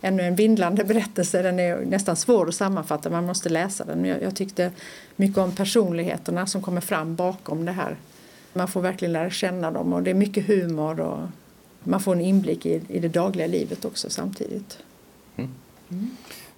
[0.00, 1.42] ännu en vindlande berättelse.
[1.42, 4.04] Den är nästan svår att sammanfatta, man måste läsa den.
[4.04, 4.70] Jag, jag tyckte
[5.16, 7.96] mycket om personligheterna som kommer fram bakom det här.
[8.52, 11.28] Man får verkligen lära känna dem och det är mycket humor och
[11.82, 14.78] man får en inblick i, i det dagliga livet också samtidigt.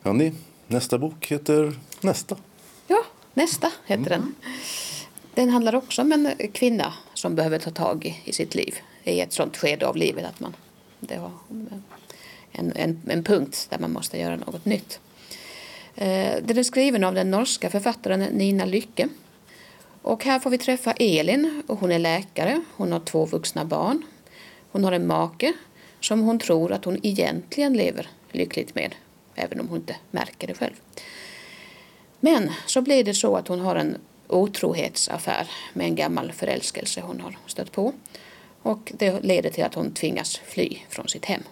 [0.02, 0.32] Hörrni,
[0.66, 2.36] nästa bok heter Nästa.
[2.86, 3.04] Ja,
[3.34, 4.34] nästa heter den.
[5.34, 8.74] Den handlar också om en kvinna som behöver ta tag i, i sitt liv.
[9.04, 10.54] I ett sånt skede av livet att man
[11.01, 11.30] det var
[12.53, 15.01] en, en, en punkt där man måste göra något nytt.
[15.94, 19.09] Eh, den är skriven av den norska författaren Nina Lycke.
[20.03, 22.61] Och här får vi träffa Elin och hon är läkare.
[22.76, 24.03] Hon har två vuxna barn.
[24.70, 25.53] Hon har en make
[26.01, 28.94] som hon tror att hon egentligen lever lyckligt med.
[29.34, 30.74] Även om hon inte märker det själv.
[32.20, 33.96] Men så blir det så att hon har en
[34.28, 37.92] otrohetsaffär med en gammal förälskelse hon har stött på.
[38.68, 41.42] Och det leder till att hon tvingas fly från sitt hem.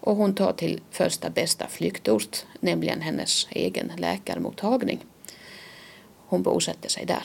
[0.00, 4.98] Och hon tar till första bästa flyktort, nämligen hennes egen läkarmottagning.
[6.26, 7.22] Hon bosätter sig där.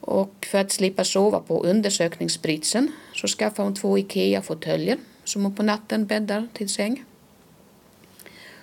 [0.00, 5.62] Och för att slippa sova på undersökningsbritsen så skaffar hon två IKEA-fåtöljer som hon på
[5.62, 7.04] natten bäddar till säng.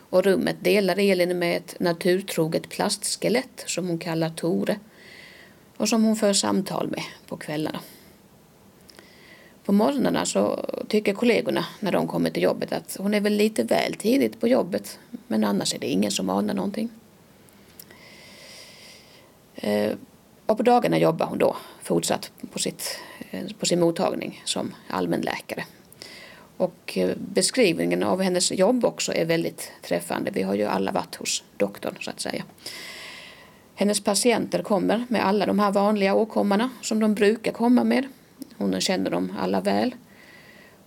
[0.10, 4.80] Och rummet delar Elin med ett naturtroget plastskelett som hon kallar Tore
[5.78, 7.80] och som hon för samtal med på kvällarna.
[9.70, 13.64] På morgnarna så tycker kollegorna när de kommer till jobbet att hon är väl lite
[13.64, 16.90] väl tidigt på jobbet men annars är det ingen som anar någonting.
[19.56, 19.92] Eh,
[20.46, 23.00] och på dagarna jobbar hon då fortsatt på, sitt,
[23.32, 25.64] eh, på sin mottagning som allmänläkare.
[26.58, 30.32] Och eh, beskrivningen av hennes jobb också är väldigt träffande.
[30.32, 32.44] Vi har ju alla varit hos doktorn så att säga.
[33.76, 38.08] Hennes patienter kommer med alla de här vanliga åkommorna som de brukar komma med.
[38.60, 39.96] Hon känner dem alla väl.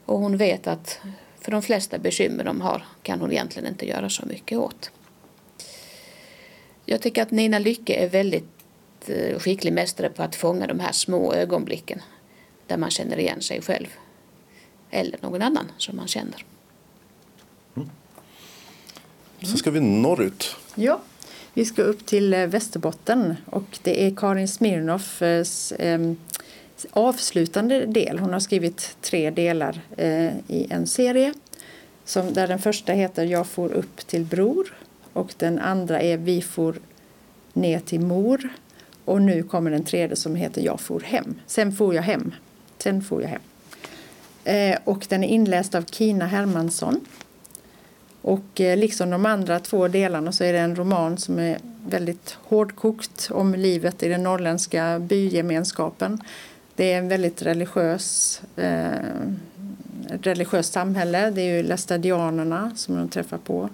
[0.04, 1.00] Och hon vet att
[1.40, 4.90] för de flesta bekymmer de har kan hon egentligen inte göra så mycket åt.
[6.84, 8.44] Jag tycker att Nina Lycke är väldigt
[9.06, 12.02] eh, skicklig mästare på att fånga de här små ögonblicken
[12.66, 13.86] där man känner igen sig själv
[14.90, 16.44] eller någon annan som man känner.
[19.42, 20.56] Så ska vi norrut.
[20.74, 21.00] Ja,
[21.54, 26.12] vi ska upp till eh, Västerbotten och det är Karin Smirnoffs eh,
[26.90, 28.18] avslutande del.
[28.18, 31.34] Hon har skrivit tre delar eh, i en serie.
[32.04, 34.74] Som, där den första heter Jag får upp till bror
[35.12, 36.76] och den andra är Vi får
[37.52, 38.48] ner till mor.
[39.04, 41.40] Och nu kommer den tredje som heter Jag får hem.
[41.46, 42.34] Sen får jag hem.
[42.78, 43.40] Sen får jag hem.
[44.44, 47.00] Eh, och den är inläst av Kina Hermansson.
[48.22, 52.36] Och eh, liksom de andra två delarna så är det en roman som är väldigt
[52.42, 56.22] hårdkokt om livet i den norrländska bygemenskapen.
[56.82, 59.28] Det är en väldigt religiös, eh,
[60.22, 61.30] religiöst samhälle.
[61.30, 63.68] Det är ju lästadianerna som de träffar på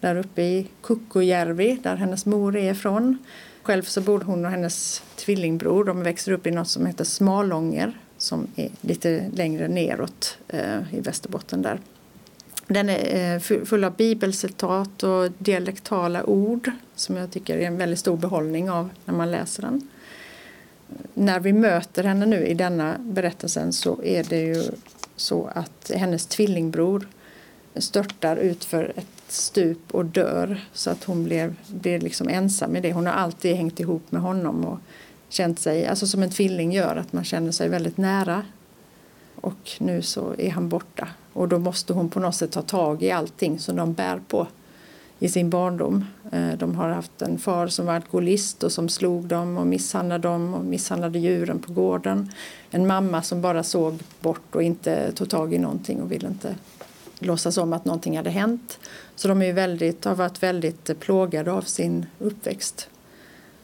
[0.00, 3.18] där uppe i Kukkojärvi där hennes mor är ifrån.
[3.62, 5.84] Själv så bor hon och hennes tvillingbror.
[5.84, 11.00] De växer upp i något som heter Smalånger som är lite längre neråt eh, i
[11.00, 11.80] Västerbotten där.
[12.66, 17.98] Den är eh, full av bibelcitat och dialektala ord som jag tycker är en väldigt
[17.98, 19.88] stor behållning av när man läser den.
[21.14, 24.62] När vi möter henne nu i denna berättelsen så är det ju
[25.16, 27.08] så att hennes tvillingbror
[27.74, 32.80] störtar ut för ett stup och dör så att hon blir, blev liksom ensam i
[32.80, 32.92] det.
[32.92, 34.78] Hon har alltid hängt ihop med honom och
[35.28, 38.42] känt sig, alltså som en tvilling gör, att man känner sig väldigt nära.
[39.34, 43.02] Och nu så är han borta och då måste hon på något sätt ta tag
[43.02, 44.46] i allting som de bär på
[45.20, 46.04] i sin barndom.
[46.32, 50.28] Eh, de har haft en far som var alkoholist och som slog dem och misshandlade
[50.28, 52.32] dem och misshandlade djuren på gården.
[52.70, 56.54] En mamma som bara såg bort och inte tog tag i någonting och ville inte
[57.18, 58.78] låtsas om att någonting hade hänt.
[59.14, 62.88] Så de är ju väldigt, har varit väldigt plågade av sin uppväxt.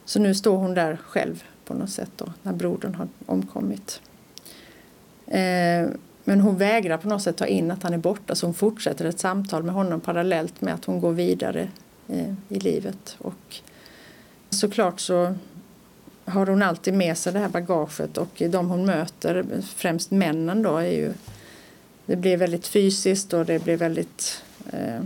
[0.05, 4.01] Så nu står hon där själv på något sätt då, när brodern har omkommit.
[5.27, 5.87] Eh,
[6.27, 9.05] men hon vägrar på något sätt ta in att han är borta så hon fortsätter
[9.05, 11.67] ett samtal med honom parallellt med att hon går vidare
[12.07, 13.15] eh, i livet.
[13.19, 13.55] Och
[14.49, 15.35] såklart så
[16.25, 20.77] har hon alltid med sig det här bagaget och de hon möter, främst männen då,
[20.77, 21.13] är ju
[22.05, 25.01] det blir väldigt fysiskt och det blir väldigt eh,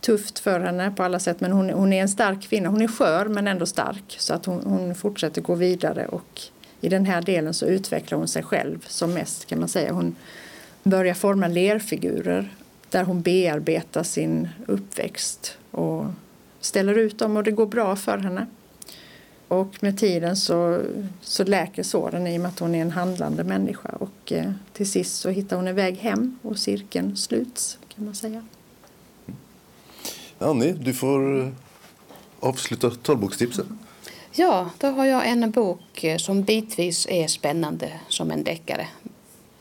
[0.00, 1.40] tufft för henne på alla sätt.
[1.40, 2.68] Men hon, hon, är en stark kvinna.
[2.68, 4.16] Hon är skör men ändå stark.
[4.18, 6.42] Så att hon, hon fortsätter gå vidare och
[6.82, 9.92] i den här delen så utvecklar hon sig själv som mest kan man säga.
[9.92, 10.16] Hon
[10.82, 12.54] börjar forma lerfigurer
[12.90, 16.04] där hon bearbetar sin uppväxt och
[16.60, 18.46] ställer ut dem och det går bra för henne.
[19.48, 20.80] Och med tiden så,
[21.20, 23.88] så läker såren i och med att hon är en handlande människa.
[23.88, 28.14] Och eh, till sist så hittar hon en väg hem och cirkeln sluts kan man
[28.14, 28.42] säga.
[30.38, 31.52] Annie, du får
[32.40, 33.78] avsluta talbokstipsen.
[34.34, 38.88] Ja, då har jag en bok eh, som bitvis är spännande som en deckare.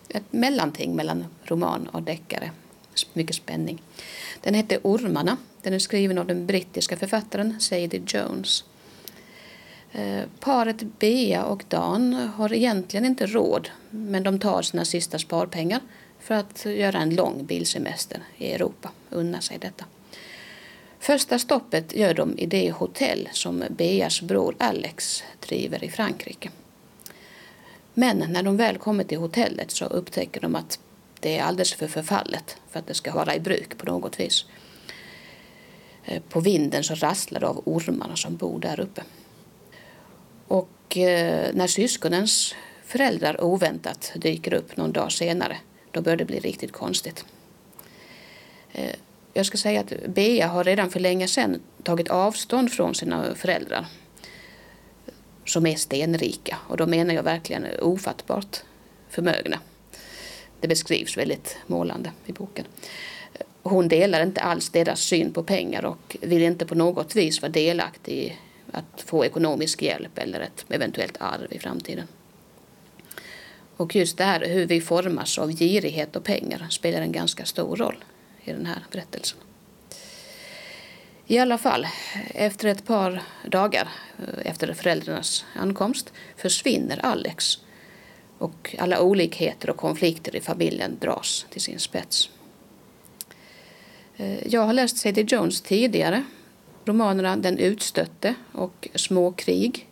[0.10, 2.52] Ett mellanting mellan roman och deckare.
[3.14, 3.82] Mycket spänning.
[4.42, 5.38] Den heter Ormarna.
[5.62, 8.64] Den är skriven av den brittiska författaren Sadie Jones.
[9.92, 15.80] Eh, paret Bea och Dan har egentligen inte råd men de tar sina sista sparpengar
[16.20, 18.92] för att göra en lång bilsemester i Europa.
[19.10, 19.86] Unna sig detta.
[21.02, 26.50] Första stoppet gör de i det hotell som Beas bror Alex driver i Frankrike.
[27.94, 30.80] Men när de väl kommer till hotellet så upptäcker de att
[31.20, 34.46] det är alldeles för förfallet för att det ska vara i bruk på något vis.
[36.06, 39.04] Eh, på vinden så rasslar det av ormarna som bor där uppe.
[40.48, 45.58] Och eh, när syskonens föräldrar oväntat dyker upp någon dag senare
[45.92, 47.26] då börjar det bli riktigt konstigt.
[48.72, 48.96] Eh,
[49.34, 53.86] jag ska säga att Bea har redan för länge sedan tagit avstånd från sina föräldrar
[55.46, 58.58] som är stenrika och då menar jag verkligen ofattbart
[59.10, 59.60] förmögna.
[60.60, 62.66] Det beskrivs väldigt målande i boken.
[63.64, 67.52] Hon delar inte alls deras syn på pengar och vill inte på något vis vara
[67.52, 68.38] delaktig i
[68.72, 72.08] att få ekonomisk hjälp eller ett eventuellt arv i framtiden.
[73.78, 77.76] Och just det här hur vi formas av girighet och pengar spelar en ganska stor
[77.76, 78.04] roll
[78.44, 79.38] i den här berättelsen.
[81.32, 81.88] I alla fall,
[82.36, 83.90] efter ett par dagar
[84.20, 87.58] eh, efter föräldrarnas ankomst försvinner Alex
[88.38, 92.30] och alla olikheter och konflikter i familjen dras till sin spets.
[94.18, 96.24] Eh, jag har läst Sadie Jones tidigare,
[96.86, 99.88] romanerna Den utstötte och Små krig.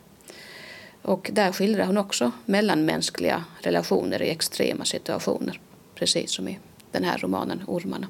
[1.02, 5.60] Och där skildrar hon också mellanmänskliga relationer i extrema situationer,
[5.96, 6.60] precis som i
[6.92, 8.08] den här romanen Ormarna.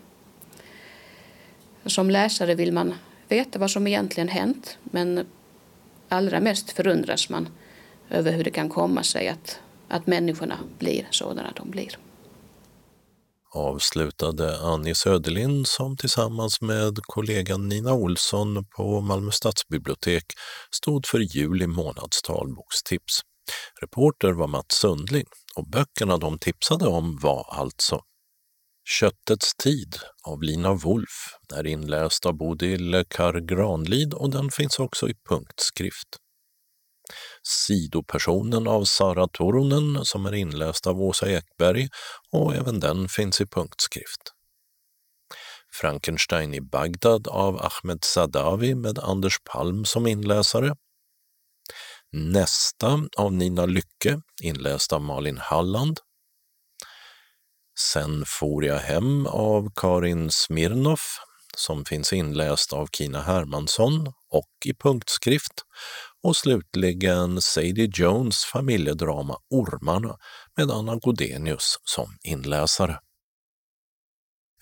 [1.86, 2.94] Som läsare vill man
[3.28, 5.28] veta vad som egentligen hänt men
[6.10, 7.50] allra mest förundras man
[8.10, 11.98] över hur det kan komma sig att, att människorna blir sådana de blir.
[13.54, 20.24] Avslutade Annie Söderlind som tillsammans med kollegan Nina Olsson på Malmö stadsbibliotek
[20.72, 23.22] stod för juli månads talbokstips.
[23.82, 25.26] Reporter var Mats Sundling
[25.56, 28.02] och böckerna de tipsade om var alltså
[28.90, 35.10] Köttets tid av Lina Wolf är inläst av Bodil Kar Granlid och den finns också
[35.10, 36.08] i punktskrift.
[37.44, 41.88] Sidopersonen av Sara Toronen som är inläst av Åsa Ekberg
[42.32, 44.22] och även den finns i punktskrift.
[45.82, 50.76] Frankenstein i Bagdad av Ahmed Sadawi med Anders Palm som inläsare.
[52.12, 56.00] Nästa av Nina Lycke, inläst av Malin Halland.
[57.80, 61.20] Sen for jag hem av Karin Smirnoff
[61.58, 65.54] som finns inläst av Kina Hermansson och i punktskrift.
[66.24, 70.18] Och slutligen Sadie Jones familjedrama Ormarna
[70.58, 73.00] med Anna Godenius som inläsare.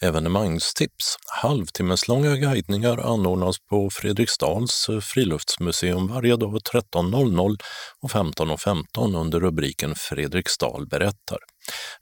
[0.02, 1.16] Evenemangstips.
[1.42, 7.58] Halvtimmeslånga guidningar anordnas på Fredriksdals friluftsmuseum varje dag 13.00
[8.02, 11.38] och 15.15 .15 under rubriken Fredriksdal berättar.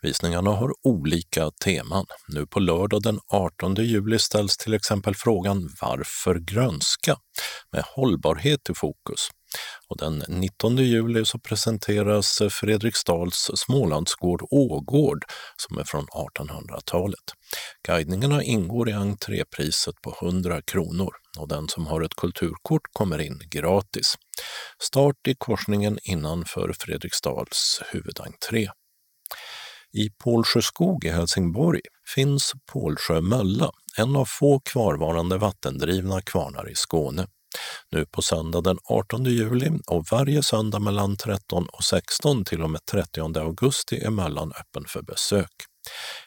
[0.01, 2.05] Visningarna har olika teman.
[2.27, 7.17] Nu på lördag den 18 juli ställs till exempel frågan Varför grönska?
[7.71, 9.29] med hållbarhet i fokus.
[9.87, 15.23] Och den 19 juli så presenteras Fredriksdals Smålandsgård Ågård
[15.57, 17.23] som är från 1800-talet.
[17.87, 23.41] Guidningarna ingår i entrépriset på 100 kronor och den som har ett kulturkort kommer in
[23.49, 24.15] gratis.
[24.81, 28.67] Start i korsningen innanför Fredriksdals huvudentré.
[29.95, 31.81] I Pålsjöskog i Helsingborg
[32.15, 37.27] finns Pålsjö mölla, en av få kvarvarande vattendrivna kvarnar i Skåne.
[37.91, 42.69] Nu på söndag den 18 juli och varje söndag mellan 13 och 16 till och
[42.69, 45.51] med 30 augusti är Möllan öppen för besök.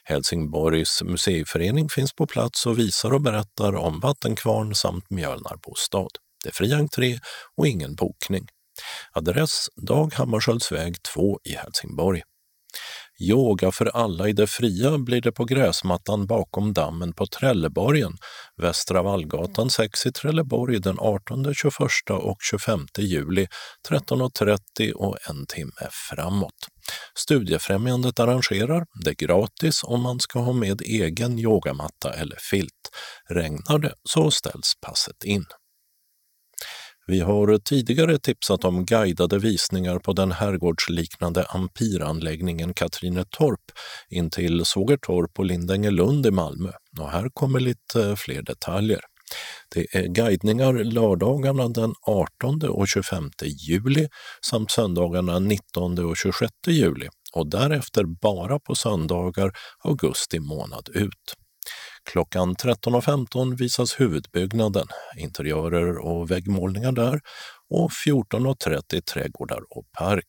[0.05, 6.09] Helsingborgs museiförening finns på plats och visar och berättar om Vattenkvarn samt Mjölnarbostad.
[6.45, 7.19] Det är fri entré
[7.57, 8.47] och ingen bokning.
[9.13, 12.23] Adress Dag Hammarskjöldsväg 2 i Helsingborg.
[13.21, 18.17] Yoga för alla i det fria blir det på gräsmattan bakom dammen på Trelleborgen,
[18.63, 21.75] Västra Vallgatan 6 i Trelleborg den 18, 21
[22.11, 23.47] och 25 juli
[23.89, 26.69] 13.30 och en timme framåt.
[27.15, 32.91] Studiefrämjandet arrangerar, det är gratis om man ska ha med egen yogamatta eller filt.
[33.31, 35.45] Regnar det så ställs passet in.
[37.11, 43.61] Vi har tidigare tipsat om guidade visningar på den herrgårdsliknande ampiranläggningen Katrinetorp
[44.09, 46.71] intill Sågertorp och Lindängelund i Malmö.
[47.01, 49.01] Och här kommer lite eh, fler detaljer.
[49.75, 53.31] Det är guidningar lördagarna den 18 och 25
[53.69, 54.09] juli
[54.51, 59.53] samt söndagarna 19 och 26 juli och därefter bara på söndagar
[59.85, 61.35] augusti månad ut.
[62.13, 64.87] Klockan 13.15 visas huvudbyggnaden,
[65.17, 67.21] interiörer och väggmålningar där
[67.71, 70.25] och 14.30 trädgårdar och park.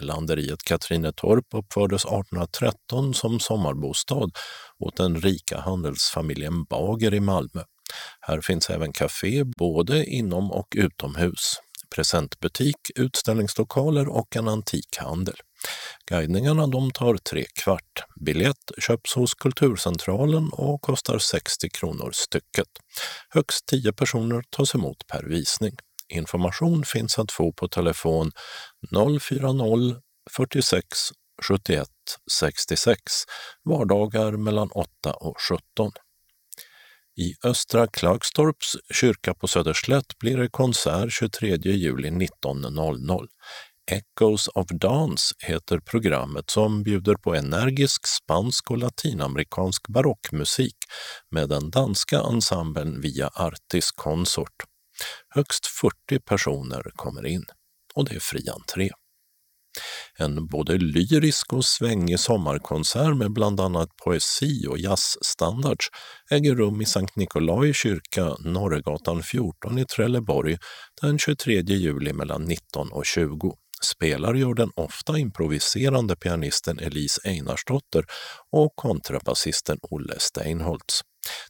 [0.00, 4.30] Landeriet Katrinetorp uppfördes 1813 som sommarbostad
[4.78, 7.62] åt den rika handelsfamiljen Bager i Malmö.
[8.20, 11.56] Här finns även café både inom och utomhus,
[11.94, 15.36] presentbutik, utställningslokaler och en antikhandel.
[16.10, 18.04] Guidningarna de tar tre kvart.
[18.20, 22.68] Biljett köps hos Kulturcentralen och kostar 60 kronor stycket.
[23.28, 25.76] Högst 10 personer tas emot per visning.
[26.08, 28.32] Information finns att få på telefon
[29.20, 29.94] 040
[30.36, 30.86] 46
[31.48, 31.88] 71
[32.32, 33.00] 66
[33.64, 35.92] vardagar mellan 8 och 17.
[37.20, 43.26] I Östra Klagstorps kyrka på Söderslätt blir det konsert 23 juli 19.00.
[43.90, 50.76] Echoes of Dance heter programmet som bjuder på energisk spansk och latinamerikansk barockmusik
[51.30, 54.64] med den danska ensemblen via Artis Consort.
[55.34, 57.44] Högst 40 personer kommer in
[57.94, 58.90] och det är fri entré.
[60.18, 65.86] En både lyrisk och svängig sommarkonsert med bland annat poesi och jazzstandards
[66.30, 70.58] äger rum i Sankt Nikolai kyrka, Norregatan 14 i Trelleborg
[71.02, 73.58] den 23 juli mellan 19 och 20.
[73.82, 78.04] Spelar gör den ofta improviserande pianisten Elise Einarsdotter
[78.52, 81.00] och kontrabasisten Olle Steinholtz.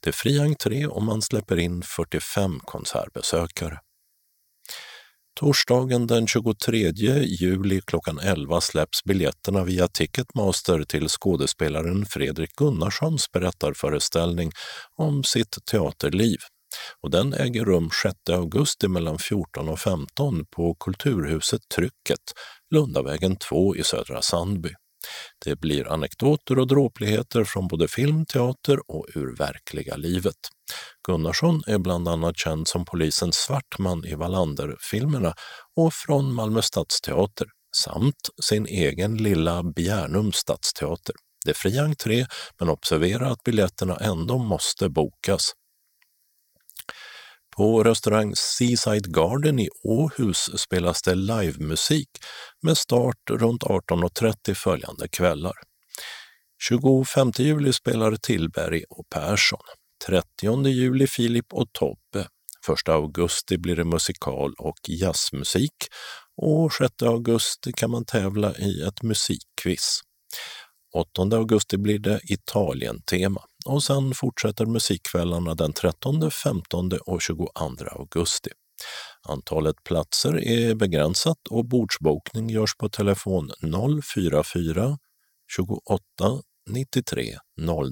[0.02, 3.78] Det är fri entré och man släpper in 45 konsertbesökare.
[5.40, 6.92] Torsdagen den 23
[7.24, 14.50] juli klockan 11 släpps biljetterna via Ticketmaster till skådespelaren Fredrik Gunnarssons berättarföreställning
[14.96, 16.38] om sitt teaterliv
[17.02, 22.32] och den äger rum 6 augusti mellan 14 och 15 på Kulturhuset Trycket,
[22.74, 24.70] Lundavägen 2 i Södra Sandby.
[25.44, 30.36] Det blir anekdoter och dråpligheter från både film, teater och ur verkliga livet.
[31.08, 35.34] Gunnarsson är bland annat känd som polisen Svartman i Wallander-filmerna
[35.76, 37.46] och från Malmö stadsteater
[37.76, 41.14] samt sin egen lilla Bjärnums stadsteater.
[41.44, 42.26] Det är fri entré,
[42.58, 45.52] men observera att biljetterna ändå måste bokas.
[47.58, 52.08] På restaurang Seaside Garden i Åhus spelas det livemusik
[52.62, 55.52] med start runt 18.30 följande kvällar.
[56.68, 59.60] 25 juli spelar Tillberg och Persson.
[60.06, 62.28] 30 juli Filip och Tobbe.
[62.84, 65.74] 1 augusti blir det musikal och jazzmusik
[66.36, 70.00] och 6 augusti kan man tävla i ett musikquiz.
[70.94, 78.50] 8 augusti blir det Italien-tema och sen fortsätter musikkvällarna den 13, 15 och 22 augusti.
[79.22, 83.50] Antalet platser är begränsat och bordsbokning görs på telefon
[84.14, 84.98] 044
[85.56, 87.88] 28 93 00.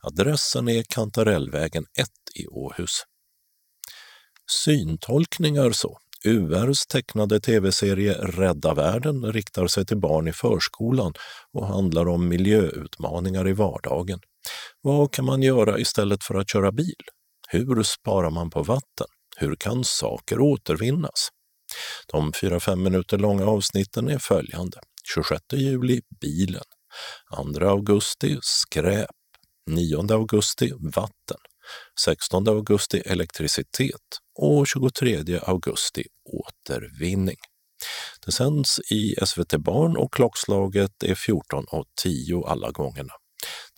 [0.00, 3.02] Adressen är Kantarellvägen 1 i Åhus.
[4.64, 5.98] Syntolkningar så.
[6.24, 11.12] URs tecknade tv-serie Rädda världen riktar sig till barn i förskolan
[11.52, 14.20] och handlar om miljöutmaningar i vardagen.
[14.80, 17.02] Vad kan man göra istället för att köra bil?
[17.48, 19.06] Hur sparar man på vatten?
[19.36, 21.28] Hur kan saker återvinnas?
[22.06, 24.78] De 4-5 minuter långa avsnitten är följande.
[25.14, 26.62] 26 juli bilen.
[27.58, 29.10] 2 augusti skräp.
[29.70, 31.38] 9 augusti vatten.
[32.04, 37.36] 16 augusti elektricitet och 23 augusti återvinning.
[38.26, 43.12] Det sänds i SVT Barn och klockslaget är 14.10 alla gångerna.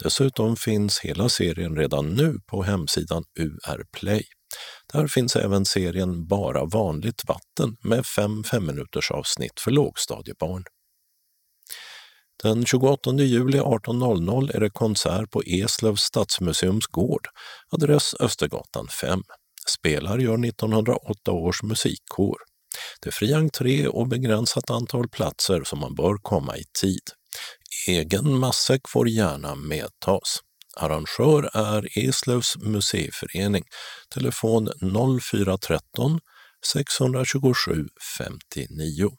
[0.03, 4.25] Dessutom finns hela serien redan nu på hemsidan UR Play.
[4.93, 10.65] Där finns även serien Bara vanligt vatten med fem femminuters avsnitt för lågstadiebarn.
[12.43, 17.29] Den 28 juli 18.00 är det konsert på Eslövs stadsmuseums gård,
[17.71, 19.23] adress Östergatan 5.
[19.69, 22.37] Spelar gör 1908 års musikkår.
[23.01, 27.03] Det är fri entré och begränsat antal platser så man bör komma i tid.
[27.89, 30.41] Egen matsäck får gärna medtas.
[30.77, 33.65] Arrangör är Eslövs museiförening.
[34.15, 34.69] Telefon
[35.21, 36.21] 0413
[36.73, 39.11] 627 59.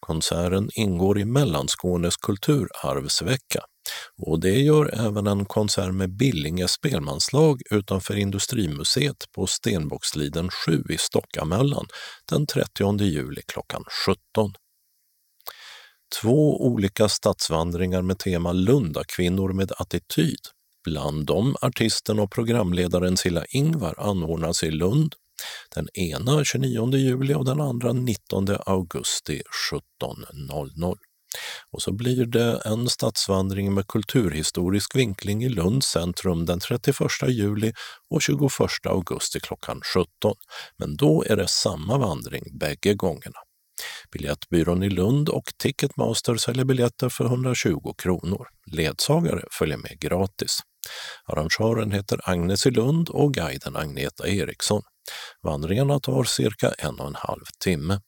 [0.00, 3.60] Konserten ingår i Mellanskånes kulturarvsvecka
[4.26, 10.98] och det gör även en konsert med Billinge spelmanslag utanför Industrimuseet på Stenbocksliden 7 i
[10.98, 11.86] Stockamöllan
[12.30, 14.52] den 30 juli klockan 17.
[16.22, 20.40] Två olika stadsvandringar med tema Lundakvinnor med attityd
[20.84, 25.14] Bland dem artisten och programledaren Silla Ingvar anordnas i Lund
[25.74, 30.96] den ena 29 juli och den andra 19 augusti 17.00.
[31.70, 36.96] Och så blir det en stadsvandring med kulturhistorisk vinkling i Lunds centrum den 31
[37.28, 37.72] juli
[38.10, 38.50] och 21
[38.86, 40.34] augusti klockan 17.
[40.76, 43.38] Men då är det samma vandring bägge gångerna.
[44.12, 48.48] Biljettbyrån i Lund och Ticketmaster säljer biljetter för 120 kronor.
[48.72, 50.58] Ledsagare följer med gratis.
[51.24, 54.82] Arrangören heter Agnes i Lund och guiden Agneta Eriksson.
[55.42, 58.00] Vandringarna tar cirka en och en halv timme.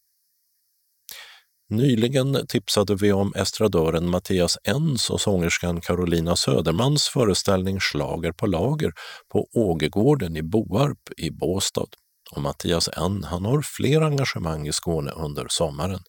[1.69, 8.93] Nyligen tipsade vi om estradören Mattias Ens och sångerskan Carolina Södermans föreställning Slager på lager
[9.33, 11.87] på Ågegården i Boarp i Båstad.
[12.31, 16.01] Och Mattias N han har fler engagemang i Skåne under sommaren.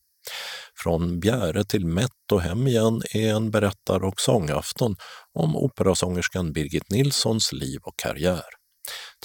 [0.75, 4.95] Från Bjäre till Mätt och hem igen är en berättar och sångafton
[5.33, 8.43] om operasångerskan Birgit Nilssons liv och karriär.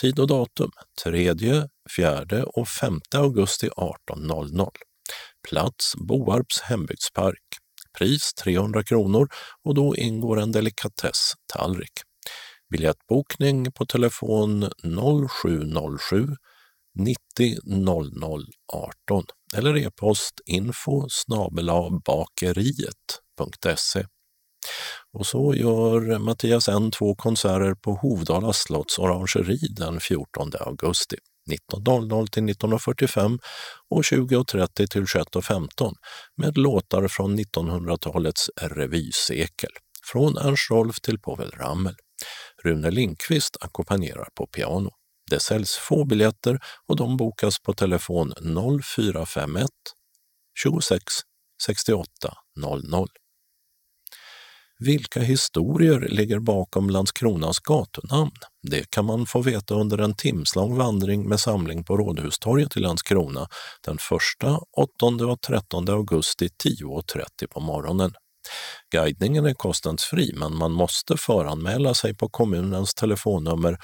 [0.00, 0.70] Tid och datum
[1.04, 1.34] 3,
[1.96, 4.68] 4 och 5 augusti 18.00.
[5.48, 7.42] Plats Boarps hembygdspark.
[7.98, 9.28] Pris 300 kronor
[9.64, 11.92] och då ingår en delikatesstallrik.
[12.72, 14.70] Biljettbokning på telefon
[15.72, 16.36] 0707
[16.98, 17.16] 90
[17.64, 18.10] 00
[18.72, 19.24] 18
[19.56, 21.08] eller e-post info
[22.06, 24.06] bakeriet.se.
[25.12, 31.16] Och så gör Mattias N två konserter på Hovdala slotts orangeri den 14 augusti.
[31.50, 33.38] 19.00 till 19.45
[33.90, 35.94] och 20.30 till 21.15
[36.36, 39.70] med låtar från 1900-talets revysekel.
[40.12, 41.94] Från Ernst Rolf till Povel Ramel.
[42.64, 44.90] Rune Lindqvist ackompanjerar på piano.
[45.32, 46.58] Det säljs få biljetter
[46.88, 48.32] och de bokas på telefon
[48.82, 49.68] 0451
[50.62, 51.02] 26
[51.66, 52.04] 68
[52.56, 53.08] 00.
[54.78, 58.30] Vilka historier ligger bakom Landskronas gatunamn?
[58.62, 63.48] Det kan man få veta under en timslång vandring med samling på Rådhustorget i Landskrona
[63.86, 64.00] den 1,
[64.76, 68.12] 8 och 13 augusti 10.30 på morgonen.
[68.90, 73.78] Guidningen är kostnadsfri men man måste föranmäla sig på kommunens telefonnummer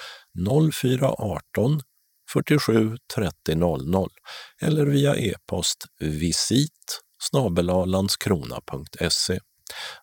[0.73, 1.83] 0418
[2.33, 4.09] 47 30 00
[4.61, 7.01] eller via e-post visit
[7.87, 9.41] landskrona.se.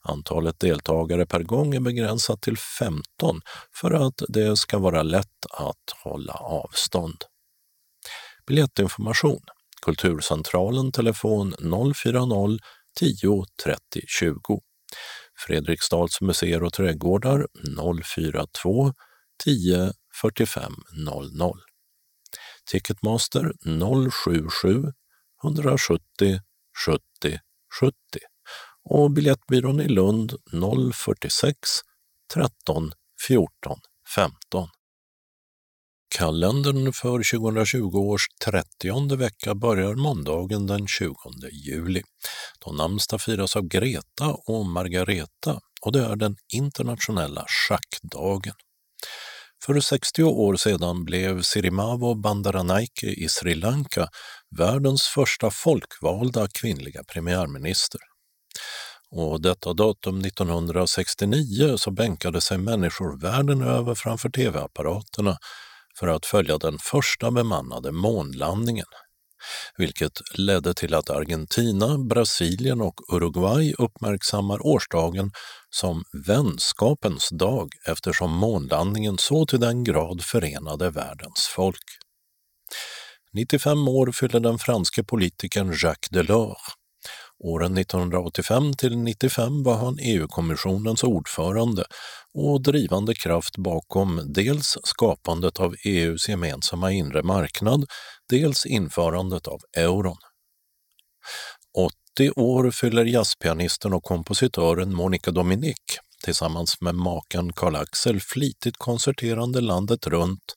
[0.02, 3.42] Antalet deltagare per gång är begränsat till 15
[3.74, 7.24] för att det ska vara lätt att hålla avstånd.
[8.48, 9.42] Biljettinformation
[9.86, 12.60] Kulturcentralen telefon 040
[13.00, 13.78] 10 30
[14.08, 14.62] 20.
[15.48, 17.48] Fredriksdals museer och trädgårdar
[18.04, 18.94] 042
[19.44, 20.74] 10 45
[21.08, 21.60] 00.
[22.66, 23.52] Ticketmaster
[24.12, 24.84] 077
[25.44, 26.40] 170
[26.86, 27.40] 70
[27.80, 27.96] 70
[28.90, 30.34] och biljettbyrån i Lund
[30.94, 31.58] 046
[32.34, 32.92] 13
[33.28, 33.80] 14
[34.16, 34.68] 15.
[36.10, 41.16] Kalendern för 2020 års 30 vecka börjar måndagen den 20
[41.52, 42.02] juli.
[42.66, 48.54] Då namnsdag firas av Greta och Margareta och det är den internationella schackdagen.
[49.66, 54.08] För 60 år sedan blev Sirimavo Bandaranaike i Sri Lanka
[54.58, 58.02] världens första folkvalda kvinnliga premiärminister.
[59.12, 65.38] Och detta datum 1969 så bänkade sig människor världen över framför tv-apparaterna
[66.00, 68.86] för att följa den första bemannade månlandningen,
[69.78, 75.32] vilket ledde till att Argentina, Brasilien och Uruguay uppmärksammar årsdagen
[75.70, 81.86] som vänskapens dag eftersom månlandningen så till den grad förenade världens folk.
[83.34, 86.76] 95 år fyller den franske politikern Jacques Delors
[87.44, 91.84] Åren 1985 till 95 var han EU-kommissionens ordförande
[92.34, 97.86] och drivande kraft bakom dels skapandet av EUs gemensamma inre marknad,
[98.30, 100.18] dels införandet av euron.
[102.18, 110.08] 80 år fyller jazzpianisten och kompositören Monica Dominic tillsammans med maken Karl-Axel flitigt konserterande landet
[110.08, 110.56] runt,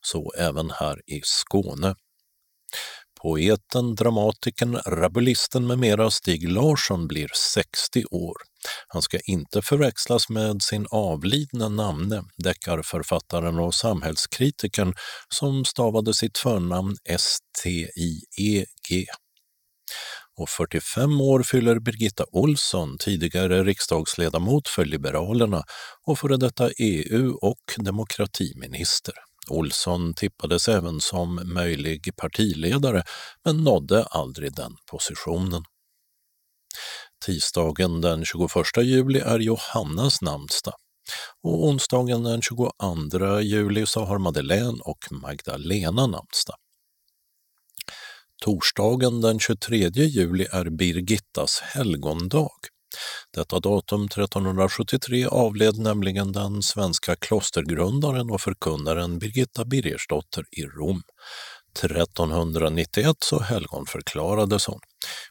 [0.00, 1.94] så även här i Skåne.
[3.22, 8.36] Poeten, dramatikern, rabulisten med mera Stig Larsson blir 60 år.
[8.88, 14.94] Han ska inte förväxlas med sin avlidne namne, deckarförfattaren och samhällskritikern
[15.34, 19.06] som stavade sitt förnamn S-T-I-E-G.
[20.36, 25.62] Och 45 år fyller Birgitta Olsson, tidigare riksdagsledamot för Liberalerna
[26.06, 29.14] och före detta EU och demokratiminister.
[29.50, 33.02] Olsson tippades även som möjlig partiledare
[33.44, 35.64] men nådde aldrig den positionen.
[37.26, 40.74] Tisdagen den 21 juli är Johannas namnsdag
[41.42, 46.56] och onsdagen den 22 juli så har Madeleine och Magdalena namnsdag.
[48.44, 52.50] Torsdagen den 23 juli är Birgittas helgondag.
[53.34, 61.02] Detta datum 1373 avled nämligen den svenska klostergrundaren och förkunnaren Birgitta Birgersdotter i Rom.
[61.84, 64.80] 1391 så helgonförklarades hon.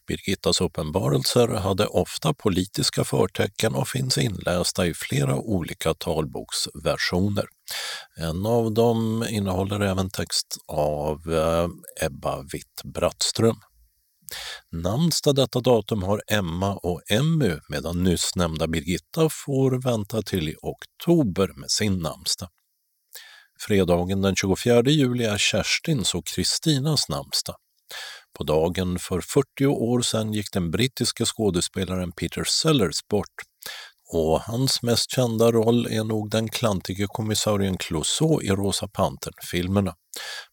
[0.07, 7.45] Birgittas uppenbarelser hade ofta politiska förtecken och finns inlästa i flera olika talboksversioner.
[8.17, 13.57] En av dem innehåller även text av eh, Ebba Witt-Brattström.
[14.71, 20.55] Namnsdag detta datum har Emma och Emmy medan nyss nämnda Birgitta får vänta till i
[20.61, 22.49] oktober med sin namnsdag.
[23.59, 27.55] Fredagen den 24 juli är Kerstins och Kristinas namnsdag.
[28.37, 33.35] På dagen för 40 år sedan gick den brittiske skådespelaren Peter Sellers bort
[34.09, 39.95] och hans mest kända roll är nog den klantige kommissarien Clouseau i Rosa Pantern-filmerna.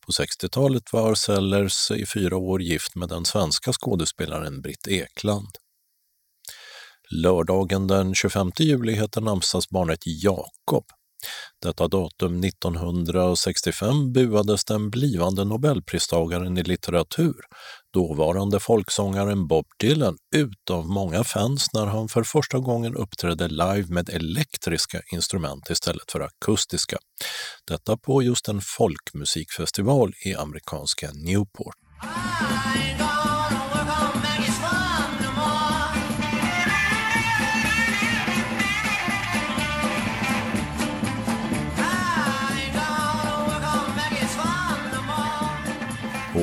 [0.07, 5.49] På 60-talet var Sellers i fyra år gift med den svenska skådespelaren Britt Ekland.
[7.11, 10.85] Lördagen den 25 juli heter namnsdagsbarnet Jakob.
[11.63, 17.45] Detta datum 1965 buades den blivande nobelpristagaren i litteratur,
[17.95, 23.87] dåvarande folksångaren Bob Dylan, ut av många fans när han för första gången uppträdde live
[23.89, 26.97] med elektriska instrument istället för akustiska.
[27.69, 31.75] Detta på just en folkmusikfestival i amerikanska Newport.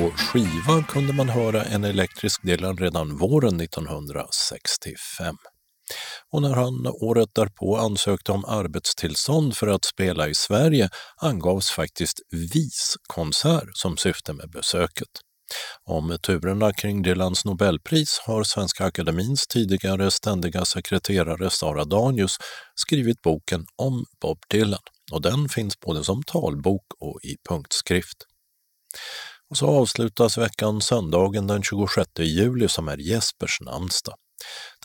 [0.02, 5.36] På skiva kunde man höra en elektrisk Dylan redan våren 1965.
[6.32, 12.19] Och när han året därpå ansökte om arbetstillstånd för att spela i Sverige angavs faktiskt
[12.53, 15.07] viskonsert som syfte med besöket.
[15.84, 22.38] Om turerna kring Dylans Nobelpris har Svenska Akademins tidigare ständiga sekreterare Sara Danius
[22.76, 24.80] skrivit boken om Bob Dylan
[25.11, 28.18] och den finns både som talbok och i punktskrift.
[29.52, 34.15] Och så avslutas veckan söndagen den 26 juli som är Jespers namnsdag.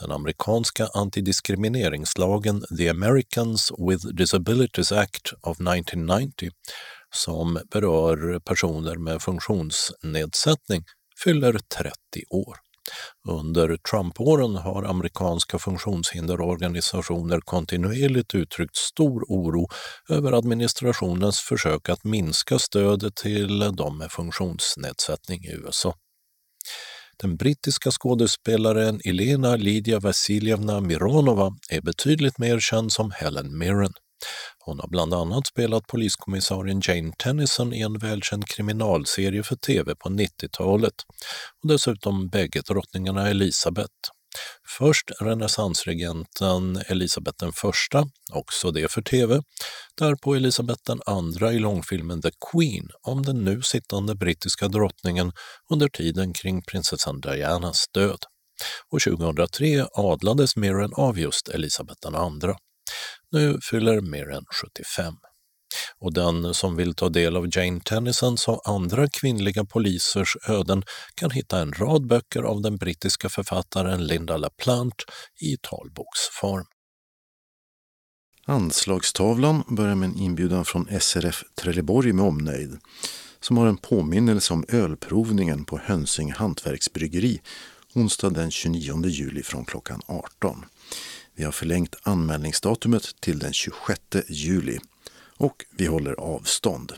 [0.01, 6.51] Den amerikanska antidiskrimineringslagen The Americans with Disabilities Act of 1990
[7.15, 10.85] som berör personer med funktionsnedsättning
[11.25, 11.93] fyller 30
[12.31, 12.66] år.
[13.29, 19.69] Under Trump-åren har amerikanska funktionshinderorganisationer kontinuerligt uttryckt stor oro
[20.09, 25.95] över administrationens försök att minska stödet till de med funktionsnedsättning i USA.
[27.17, 33.93] Den brittiska skådespelaren Elena Lidia Vasiljevna Mironova är betydligt mer känd som Helen Mirren.
[34.59, 40.09] Hon har bland annat spelat poliskommissarien Jane Tennyson i en välkänd kriminalserie för tv på
[40.09, 40.95] 90-talet
[41.63, 43.93] och dessutom bägge drottningarna Elisabeth.
[44.79, 47.51] Först renässansregenten Elisabeth I,
[48.33, 49.43] också det för tv,
[49.95, 50.93] därpå Elisabeth
[51.41, 55.33] II i långfilmen The Queen om den nu sittande brittiska drottningen
[55.71, 58.19] under tiden kring prinsessan Dianas död.
[58.93, 62.55] Och 2003 adlades Mirren av just Elisabeth II.
[63.37, 65.15] Nu fyller mer än 75.
[65.99, 70.83] Och den som vill ta del av Jane Tennysons och andra kvinnliga polisers öden
[71.15, 75.05] kan hitta en rad böcker av den brittiska författaren Linda LaPlante
[75.41, 76.65] i talboksform.
[78.47, 82.79] Anslagstavlan börjar med en inbjudan från SRF Trelleborg med omnejd
[83.41, 87.41] som har en påminnelse om ölprovningen på Hönsing hantverksbryggeri
[87.95, 90.65] onsdag den 29 juli från klockan 18.
[91.39, 94.79] Vi har förlängt anmälningsdatumet till den 26 juli
[95.37, 96.93] och vi håller avstånd.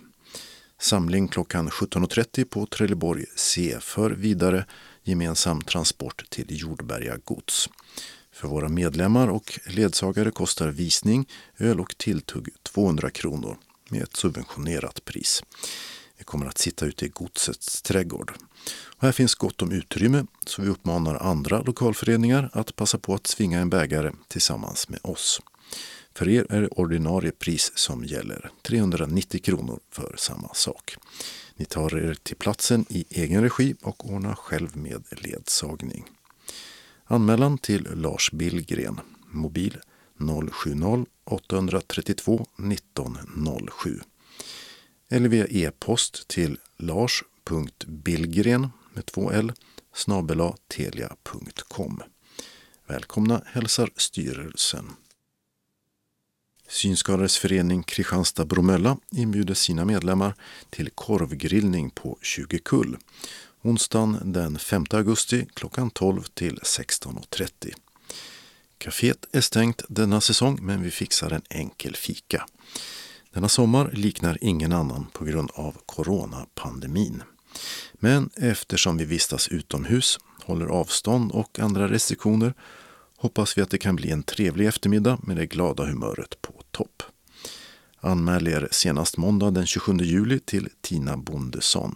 [0.81, 4.66] Samling klockan 17.30 på Trelleborg C för vidare
[5.02, 7.69] gemensam transport till Jordberga gods.
[8.32, 11.28] För våra medlemmar och ledsagare kostar visning,
[11.59, 13.59] öl och tilltugg 200 kronor
[13.89, 15.43] med ett subventionerat pris.
[16.19, 18.32] Vi kommer att sitta ute i godsets trädgård.
[19.01, 23.61] Här finns gott om utrymme så vi uppmanar andra lokalföreningar att passa på att svinga
[23.61, 25.41] en bägare tillsammans med oss.
[26.15, 30.97] För er är det ordinarie pris som gäller, 390 kronor för samma sak.
[31.57, 36.05] Ni tar er till platsen i egen regi och ordnar själv med ledsagning.
[37.05, 39.01] Anmälan till Lars Billgren,
[39.31, 39.79] mobil
[40.19, 44.01] 070-832 1907
[45.09, 48.69] eller via e-post till lars.billgren
[48.99, 49.53] med två L
[49.95, 52.03] snabela telia.com.
[52.87, 54.91] Välkomna hälsar styrelsen.
[56.69, 60.35] Synskadades förening Kristianstad-Bromölla inbjuder sina medlemmar
[60.70, 62.97] till korvgrillning på 20 kull
[63.62, 67.75] onsdagen den 5 augusti klockan 12 till 16.30.
[68.79, 72.47] Caféet är stängt denna säsong men vi fixar en enkel fika.
[73.33, 77.23] Denna sommar liknar ingen annan på grund av coronapandemin.
[77.99, 82.55] Men eftersom vi vistas utomhus, håller avstånd och andra restriktioner
[83.16, 87.03] hoppas vi att det kan bli en trevlig eftermiddag med det glada humöret på topp.
[88.01, 91.95] Anmäl er senast måndag den 27 juli till Tina Bondesson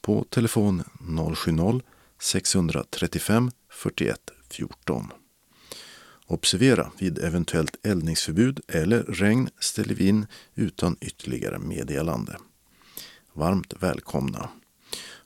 [0.00, 5.10] på telefon 070-635 41 14.
[6.26, 12.36] Observera, vid eventuellt eldningsförbud eller regn ställer vi in utan ytterligare meddelande.
[13.32, 14.48] Varmt välkomna!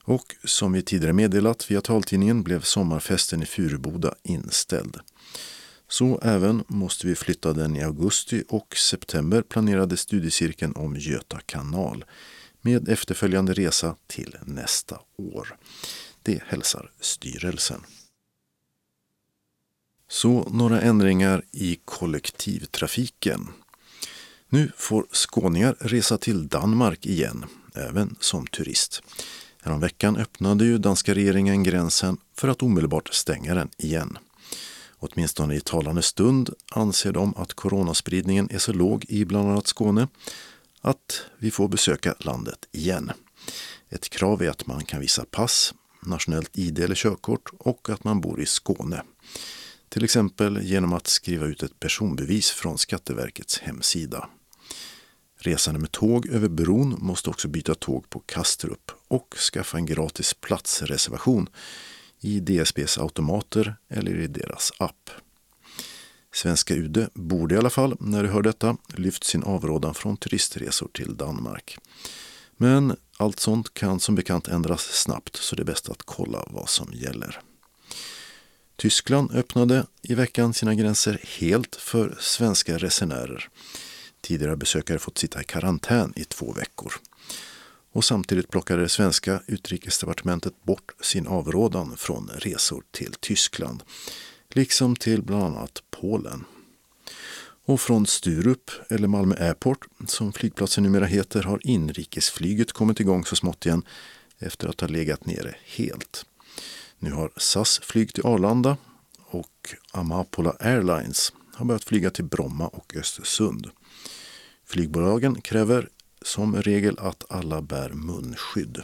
[0.07, 4.99] Och som vi tidigare meddelat via taltidningen blev sommarfesten i Furuboda inställd.
[5.87, 12.05] Så även måste vi flytta den i augusti och september planerade studiecirkeln om Göta kanal
[12.61, 15.57] med efterföljande resa till nästa år.
[16.21, 17.81] Det hälsar styrelsen.
[20.09, 23.47] Så några ändringar i kollektivtrafiken.
[24.49, 29.01] Nu får skåningar resa till Danmark igen, även som turist.
[29.67, 34.17] Häromveckan öppnade ju danska regeringen gränsen för att omedelbart stänga den igen.
[34.99, 40.07] Åtminstone i talande stund anser de att coronaspridningen är så låg i bland annat Skåne
[40.81, 43.11] att vi får besöka landet igen.
[43.89, 48.21] Ett krav är att man kan visa pass, nationellt ID eller körkort och att man
[48.21, 49.03] bor i Skåne.
[49.89, 54.29] Till exempel genom att skriva ut ett personbevis från Skatteverkets hemsida.
[55.37, 60.33] Resande med tåg över bron måste också byta tåg på Kastrup och skaffa en gratis
[60.33, 61.49] platsreservation
[62.19, 65.09] i DSBs automater eller i deras app.
[66.33, 70.89] Svenska UD borde i alla fall, när de hör detta, lyft sin avrådan från turistresor
[70.93, 71.77] till Danmark.
[72.57, 76.69] Men allt sånt kan som bekant ändras snabbt så det är bäst att kolla vad
[76.69, 77.41] som gäller.
[78.75, 83.49] Tyskland öppnade i veckan sina gränser helt för svenska resenärer.
[84.21, 86.93] Tidigare besökare fått sitta i karantän i två veckor.
[87.91, 93.83] Och samtidigt plockade det svenska utrikesdepartementet bort sin avrådan från resor till Tyskland
[94.49, 96.45] liksom till bland annat Polen.
[97.65, 103.35] Och från Sturup, eller Malmö Airport, som flygplatsen numera heter, har inrikesflyget kommit igång så
[103.35, 103.83] smått igen
[104.39, 106.25] efter att ha legat nere helt.
[106.99, 108.77] Nu har SAS flyg till Arlanda
[109.25, 113.69] och Amapola Airlines har börjat flyga till Bromma och Östersund.
[114.67, 115.89] Flygbolagen kräver
[116.21, 118.81] som regel att alla bär munskydd.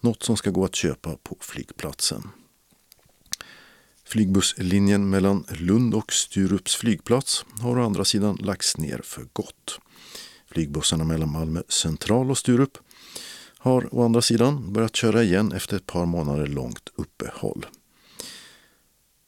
[0.00, 2.28] Något som ska gå att köpa på flygplatsen.
[4.04, 9.78] Flygbusslinjen mellan Lund och Sturups flygplats har å andra sidan lagts ner för gott.
[10.46, 12.78] Flygbussarna mellan Malmö central och Sturup
[13.58, 17.66] har å andra sidan börjat köra igen efter ett par månader långt uppehåll.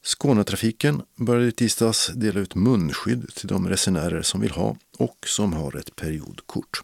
[0.06, 5.52] Skånetrafiken började i tisdags dela ut munskydd till de resenärer som vill ha och som
[5.52, 6.80] har ett periodkort.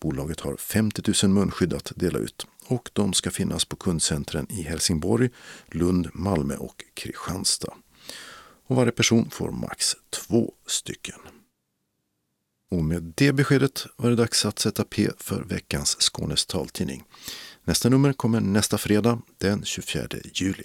[0.00, 4.62] Bolaget har 50 000 munskydd att dela ut och de ska finnas på kundcentren i
[4.62, 5.30] Helsingborg,
[5.66, 7.74] Lund, Malmö och Kristianstad.
[8.66, 11.18] Och varje person får max två stycken.
[12.70, 17.04] Och med det beskedet var det dags att sätta P för veckans Skånes taltidning.
[17.64, 20.64] Nästa nummer kommer nästa fredag den 24 juli.